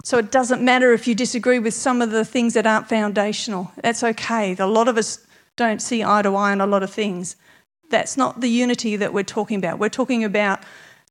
So 0.03 0.19
it 0.19 0.31
doesn't 0.31 0.63
matter 0.63 0.93
if 0.93 1.07
you 1.07 1.15
disagree 1.15 1.59
with 1.59 1.75
some 1.75 2.03
of 2.03 2.11
the 2.11 2.25
things 2.25 2.55
that 2.55 2.67
aren't 2.67 2.89
foundational. 2.89 3.73
That's 3.83 4.03
okay. 4.03 4.57
A 4.59 4.67
lot 4.67 4.89
of 4.89 4.97
us 4.97 5.25
don't 5.57 5.81
see 5.81 6.03
eye 6.03 6.23
to 6.23 6.35
eye 6.35 6.53
on 6.53 6.61
a 6.61 6.67
lot 6.67 6.83
of 6.83 6.91
things. 6.91 7.37
That's 7.91 8.17
not 8.17 8.41
the 8.41 8.49
unity 8.49 8.97
that 8.97 9.13
we're 9.13 9.23
talking 9.23 9.59
about. 9.59 9.79
We're 9.79 9.89
talking 9.89 10.25
about 10.25 10.61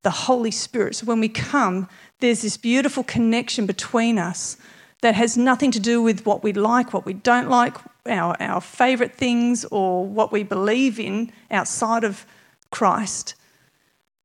the 0.03 0.09
Holy 0.09 0.51
Spirit. 0.51 0.95
So 0.95 1.05
when 1.05 1.19
we 1.19 1.29
come, 1.29 1.87
there's 2.19 2.41
this 2.41 2.57
beautiful 2.57 3.03
connection 3.03 3.65
between 3.65 4.17
us 4.17 4.57
that 5.01 5.15
has 5.15 5.37
nothing 5.37 5.71
to 5.71 5.79
do 5.79 6.01
with 6.01 6.25
what 6.25 6.43
we 6.43 6.53
like, 6.53 6.93
what 6.93 7.05
we 7.05 7.13
don't 7.13 7.49
like, 7.49 7.77
our, 8.05 8.35
our 8.41 8.61
favourite 8.61 9.15
things, 9.15 9.65
or 9.65 10.05
what 10.05 10.31
we 10.31 10.43
believe 10.43 10.99
in 10.99 11.31
outside 11.51 12.03
of 12.03 12.25
Christ, 12.71 13.35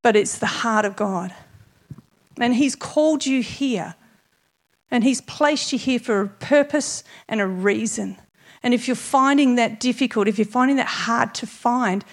but 0.02 0.16
it's 0.16 0.38
the 0.38 0.46
heart 0.46 0.84
of 0.84 0.96
God. 0.96 1.34
And 2.38 2.54
He's 2.54 2.74
called 2.74 3.26
you 3.26 3.42
here, 3.42 3.94
and 4.90 5.04
He's 5.04 5.20
placed 5.20 5.72
you 5.72 5.78
here 5.78 5.98
for 5.98 6.20
a 6.20 6.28
purpose 6.28 7.04
and 7.28 7.40
a 7.40 7.46
reason. 7.46 8.16
And 8.62 8.72
if 8.72 8.86
you're 8.86 8.94
finding 8.94 9.56
that 9.56 9.80
difficult, 9.80 10.28
if 10.28 10.38
you're 10.38 10.46
finding 10.46 10.76
that 10.76 10.86
hard 10.86 11.34
to 11.36 11.46
find, 11.46 12.04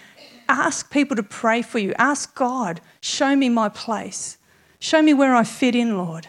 ask 0.48 0.92
people 0.92 1.16
to 1.16 1.24
pray 1.24 1.62
for 1.62 1.80
you. 1.80 1.94
Ask 1.98 2.36
God, 2.36 2.82
show 3.02 3.36
me 3.36 3.50
my 3.50 3.70
place. 3.70 4.38
Show 4.80 5.02
me 5.02 5.14
where 5.14 5.36
I 5.36 5.44
fit 5.44 5.76
in, 5.76 5.98
Lord, 5.98 6.28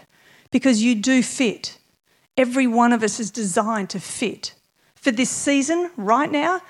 because 0.50 0.82
you 0.82 0.94
do 0.94 1.22
fit. 1.22 1.78
Every 2.36 2.66
one 2.66 2.92
of 2.92 3.02
us 3.02 3.20
is 3.20 3.30
designed 3.30 3.90
to 3.90 4.00
fit. 4.00 4.54
For 4.94 5.10
this 5.10 5.30
season, 5.30 5.90
right 5.96 6.30
now, 6.30 6.60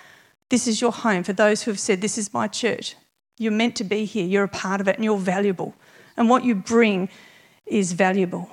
this 0.50 0.68
is 0.68 0.80
your 0.80 0.92
home. 0.92 1.22
For 1.22 1.32
those 1.32 1.62
who 1.62 1.70
have 1.70 1.80
said, 1.80 2.00
This 2.00 2.18
is 2.18 2.34
my 2.34 2.46
church, 2.48 2.94
you're 3.40 3.50
meant 3.50 3.74
to 3.76 3.84
be 3.84 4.04
here, 4.04 4.26
you're 4.26 4.44
a 4.44 4.48
part 4.48 4.82
of 4.82 4.86
it, 4.86 4.96
and 4.96 5.04
you're 5.04 5.16
valuable. 5.16 5.74
And 6.18 6.28
what 6.28 6.44
you 6.44 6.54
bring 6.54 7.08
is 7.64 7.92
valuable. 7.92 8.50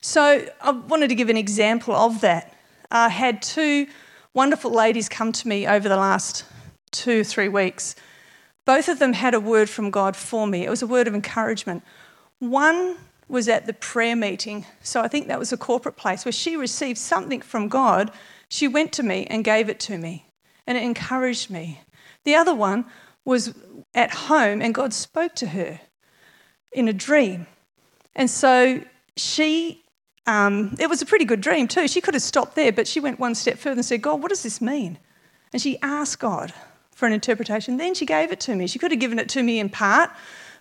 So, 0.00 0.46
I 0.60 0.70
wanted 0.70 1.08
to 1.08 1.16
give 1.16 1.28
an 1.28 1.36
example 1.36 1.96
of 1.96 2.20
that. 2.20 2.54
I 2.92 3.08
had 3.08 3.42
two 3.42 3.88
wonderful 4.34 4.70
ladies 4.70 5.08
come 5.08 5.32
to 5.32 5.48
me 5.48 5.66
over 5.66 5.88
the 5.88 5.96
last 5.96 6.44
two, 6.92 7.24
three 7.24 7.48
weeks. 7.48 7.96
Both 8.64 8.88
of 8.88 9.00
them 9.00 9.14
had 9.14 9.34
a 9.34 9.40
word 9.40 9.68
from 9.68 9.90
God 9.90 10.14
for 10.14 10.46
me. 10.46 10.64
It 10.64 10.70
was 10.70 10.82
a 10.82 10.86
word 10.86 11.08
of 11.08 11.14
encouragement. 11.14 11.82
One 12.38 12.98
was 13.26 13.48
at 13.48 13.66
the 13.66 13.72
prayer 13.72 14.14
meeting, 14.14 14.64
so 14.80 15.00
I 15.00 15.08
think 15.08 15.26
that 15.26 15.40
was 15.40 15.52
a 15.52 15.56
corporate 15.56 15.96
place 15.96 16.24
where 16.24 16.30
she 16.30 16.56
received 16.56 16.98
something 16.98 17.40
from 17.40 17.66
God. 17.66 18.12
She 18.48 18.68
went 18.68 18.92
to 18.92 19.02
me 19.02 19.26
and 19.28 19.42
gave 19.42 19.68
it 19.68 19.80
to 19.80 19.98
me, 19.98 20.26
and 20.68 20.78
it 20.78 20.84
encouraged 20.84 21.50
me. 21.50 21.80
The 22.24 22.36
other 22.36 22.54
one 22.54 22.84
was 23.28 23.54
at 23.94 24.10
home 24.10 24.62
and 24.62 24.74
God 24.74 24.94
spoke 24.94 25.34
to 25.34 25.48
her 25.48 25.80
in 26.72 26.88
a 26.88 26.94
dream. 26.94 27.46
And 28.16 28.30
so 28.30 28.82
she, 29.16 29.84
um, 30.26 30.74
it 30.78 30.88
was 30.88 31.02
a 31.02 31.06
pretty 31.06 31.26
good 31.26 31.42
dream 31.42 31.68
too. 31.68 31.86
She 31.88 32.00
could 32.00 32.14
have 32.14 32.22
stopped 32.22 32.56
there, 32.56 32.72
but 32.72 32.88
she 32.88 33.00
went 33.00 33.20
one 33.20 33.34
step 33.34 33.58
further 33.58 33.80
and 33.80 33.84
said, 33.84 34.00
God, 34.00 34.22
what 34.22 34.30
does 34.30 34.42
this 34.42 34.62
mean? 34.62 34.98
And 35.52 35.60
she 35.60 35.78
asked 35.82 36.18
God 36.18 36.54
for 36.94 37.06
an 37.06 37.12
interpretation. 37.12 37.76
Then 37.76 37.94
she 37.94 38.06
gave 38.06 38.32
it 38.32 38.40
to 38.40 38.56
me. 38.56 38.66
She 38.66 38.78
could 38.78 38.92
have 38.92 39.00
given 39.00 39.18
it 39.18 39.28
to 39.30 39.42
me 39.42 39.60
in 39.60 39.68
part, 39.68 40.10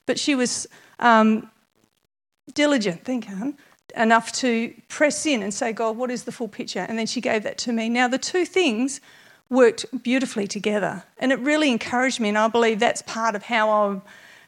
but 0.06 0.20
she 0.20 0.36
was 0.36 0.68
um, 1.00 1.50
diligent, 2.54 3.06
think 3.06 3.30
on, 3.30 3.58
enough 3.96 4.34
to 4.34 4.74
press 4.90 5.26
in 5.26 5.42
and 5.42 5.54
say, 5.54 5.72
God, 5.72 5.96
what 5.96 6.12
is 6.12 6.26
the 6.26 6.34
full 6.34 6.50
picture? 6.50 6.86
And 6.88 7.00
then 7.00 7.08
she 7.08 7.22
gave 7.22 7.44
that 7.44 7.58
to 7.60 7.72
me. 7.72 7.88
Now, 7.88 8.10
the 8.10 8.18
two 8.18 8.46
things 8.46 9.00
worked 9.50 9.86
beautifully 10.04 10.48
together. 10.48 11.04
And 11.20 11.32
it 11.32 11.40
really 11.40 11.72
encouraged 11.72 12.20
me. 12.20 12.30
And 12.30 12.38
I 12.38 12.48
believe 12.48 12.80
that's 12.80 13.02
part 13.02 13.36
of 13.36 13.44
how 13.44 13.70
I 13.70 14.02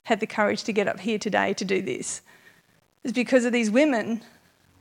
had 0.03 0.19
the 0.19 0.27
courage 0.27 0.63
to 0.63 0.73
get 0.73 0.87
up 0.87 0.99
here 0.99 1.17
today 1.17 1.53
to 1.53 1.65
do 1.65 1.81
this. 1.81 2.21
Is 3.03 3.13
because 3.13 3.45
of 3.45 3.53
these 3.53 3.71
women 3.71 4.21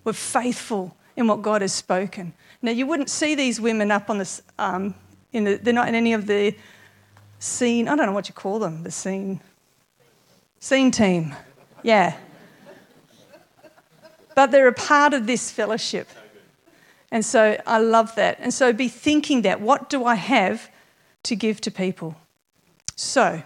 were 0.05 0.13
faithful 0.13 0.97
in 1.17 1.27
what 1.27 1.43
God 1.43 1.63
has 1.63 1.73
spoken. 1.73 2.33
Now, 2.63 2.73
you 2.73 2.87
wouldn't 2.87 3.11
see 3.11 3.35
these 3.35 3.61
women 3.61 3.91
up 3.91 4.11
on 4.11 4.19
this, 4.19 4.43
um, 4.59 4.95
in 5.33 5.45
the, 5.45 5.57
they're 5.57 5.75
not 5.75 5.89
in 5.89 5.95
any 5.95 6.13
of 6.13 6.27
the 6.27 6.57
scene, 7.39 7.89
I 7.89 7.95
don't 7.95 8.07
know 8.07 8.13
what 8.13 8.29
you 8.29 8.35
call 8.35 8.59
them, 8.59 8.83
the 8.83 8.91
scene, 8.91 9.41
scene 10.59 10.91
team. 10.91 11.35
Yeah. 11.83 12.17
But 14.35 14.51
they're 14.51 14.69
a 14.69 14.73
part 14.73 15.15
of 15.15 15.27
this 15.27 15.51
fellowship. 15.51 16.09
And 17.11 17.25
so 17.25 17.61
I 17.67 17.79
love 17.79 18.15
that. 18.17 18.39
And 18.41 18.53
so 18.53 18.73
be 18.73 18.89
thinking 18.89 19.43
that 19.43 19.61
what 19.61 19.89
do 19.89 20.05
I 20.05 20.15
have 20.15 20.71
to 21.25 21.35
give 21.35 21.61
to 21.63 21.71
people? 21.71 22.17
So 22.97 23.43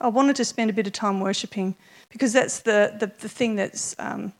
I 0.00 0.08
wanted 0.08 0.36
to 0.36 0.44
spend 0.44 0.70
a 0.70 0.72
bit 0.72 0.86
of 0.86 0.92
time 0.92 1.20
worshipping 1.20 1.76
because 2.08 2.32
that's 2.32 2.60
the, 2.60 2.96
the, 2.98 3.12
the 3.20 3.28
thing 3.28 3.56
that's 3.56 3.94
um, 3.98 4.32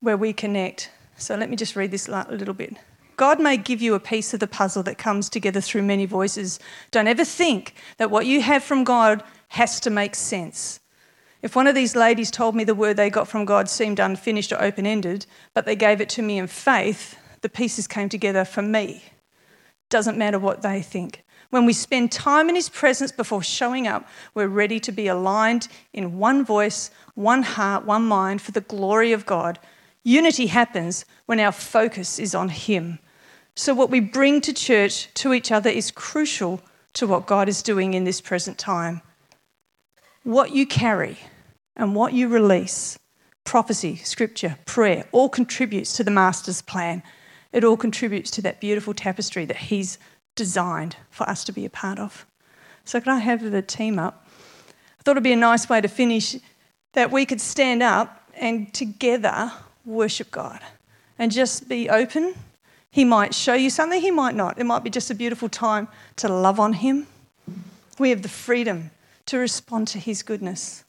where 0.00 0.16
we 0.16 0.32
connect. 0.32 0.90
So 1.16 1.36
let 1.36 1.50
me 1.50 1.56
just 1.56 1.76
read 1.76 1.90
this 1.90 2.08
a 2.08 2.26
little 2.30 2.54
bit. 2.54 2.76
God 3.16 3.40
may 3.40 3.56
give 3.56 3.82
you 3.82 3.94
a 3.94 4.00
piece 4.00 4.32
of 4.32 4.40
the 4.40 4.46
puzzle 4.46 4.84
that 4.84 4.96
comes 4.96 5.28
together 5.28 5.60
through 5.60 5.82
many 5.82 6.06
voices. 6.06 6.60
Don't 6.92 7.08
ever 7.08 7.24
think 7.24 7.74
that 7.96 8.10
what 8.10 8.26
you 8.26 8.40
have 8.40 8.62
from 8.62 8.84
God 8.84 9.24
has 9.48 9.80
to 9.80 9.90
make 9.90 10.14
sense. 10.14 10.78
If 11.40 11.54
one 11.54 11.68
of 11.68 11.74
these 11.74 11.94
ladies 11.94 12.30
told 12.30 12.56
me 12.56 12.64
the 12.64 12.74
word 12.74 12.96
they 12.96 13.10
got 13.10 13.28
from 13.28 13.44
God 13.44 13.68
seemed 13.68 14.00
unfinished 14.00 14.52
or 14.52 14.60
open 14.60 14.86
ended, 14.86 15.26
but 15.54 15.66
they 15.66 15.76
gave 15.76 16.00
it 16.00 16.08
to 16.10 16.22
me 16.22 16.38
in 16.38 16.48
faith, 16.48 17.16
the 17.42 17.48
pieces 17.48 17.86
came 17.86 18.08
together 18.08 18.44
for 18.44 18.62
me. 18.62 19.04
Doesn't 19.88 20.18
matter 20.18 20.38
what 20.38 20.62
they 20.62 20.82
think. 20.82 21.24
When 21.50 21.64
we 21.64 21.72
spend 21.72 22.12
time 22.12 22.48
in 22.48 22.56
His 22.56 22.68
presence 22.68 23.12
before 23.12 23.42
showing 23.42 23.86
up, 23.86 24.06
we're 24.34 24.48
ready 24.48 24.80
to 24.80 24.92
be 24.92 25.06
aligned 25.06 25.68
in 25.92 26.18
one 26.18 26.44
voice, 26.44 26.90
one 27.14 27.42
heart, 27.42 27.84
one 27.84 28.04
mind 28.04 28.42
for 28.42 28.50
the 28.50 28.60
glory 28.60 29.12
of 29.12 29.24
God. 29.24 29.58
Unity 30.02 30.46
happens 30.48 31.04
when 31.26 31.40
our 31.40 31.52
focus 31.52 32.18
is 32.18 32.34
on 32.34 32.48
Him. 32.50 32.98
So, 33.54 33.74
what 33.74 33.90
we 33.90 34.00
bring 34.00 34.40
to 34.42 34.52
church 34.52 35.12
to 35.14 35.32
each 35.32 35.50
other 35.50 35.70
is 35.70 35.90
crucial 35.90 36.60
to 36.94 37.06
what 37.06 37.26
God 37.26 37.48
is 37.48 37.62
doing 37.62 37.94
in 37.94 38.04
this 38.04 38.20
present 38.20 38.58
time 38.58 39.00
what 40.28 40.52
you 40.52 40.66
carry 40.66 41.16
And 41.74 41.94
what 41.94 42.12
you 42.12 42.28
release, 42.28 42.98
prophecy, 43.44 43.96
scripture, 43.96 44.58
prayer, 44.66 45.06
all 45.10 45.28
contributes 45.28 45.92
to 45.94 46.04
the 46.04 46.10
Master's 46.10 46.60
plan. 46.60 47.02
It 47.52 47.64
all 47.64 47.76
contributes 47.76 48.30
to 48.32 48.42
that 48.42 48.60
beautiful 48.60 48.92
tapestry 48.92 49.46
that 49.46 49.56
He's 49.56 49.96
designed 50.34 50.96
for 51.08 51.26
us 51.30 51.44
to 51.44 51.52
be 51.52 51.64
a 51.64 51.70
part 51.70 51.98
of. 51.98 52.26
So, 52.84 53.00
could 53.00 53.12
I 53.12 53.20
have 53.20 53.48
the 53.48 53.62
team 53.62 53.98
up? 53.98 54.26
I 54.98 55.02
thought 55.02 55.12
it'd 55.12 55.22
be 55.22 55.32
a 55.32 55.36
nice 55.36 55.68
way 55.68 55.80
to 55.80 55.88
finish 55.88 56.36
that 56.94 57.10
we 57.12 57.24
could 57.24 57.40
stand 57.40 57.82
up 57.82 58.28
and 58.34 58.74
together 58.74 59.52
worship 59.84 60.30
God 60.30 60.60
and 61.18 61.30
just 61.30 61.68
be 61.68 61.88
open. 61.88 62.34
He 62.90 63.04
might 63.04 63.34
show 63.34 63.54
you 63.54 63.70
something, 63.70 64.02
He 64.02 64.10
might 64.10 64.34
not. 64.34 64.58
It 64.58 64.64
might 64.64 64.82
be 64.82 64.90
just 64.90 65.10
a 65.10 65.14
beautiful 65.14 65.48
time 65.48 65.88
to 66.16 66.28
love 66.28 66.58
on 66.58 66.72
Him. 66.74 67.06
We 68.00 68.10
have 68.10 68.22
the 68.22 68.28
freedom 68.28 68.90
to 69.28 69.38
respond 69.38 69.88
to 69.88 69.98
His 69.98 70.22
goodness. 70.22 70.84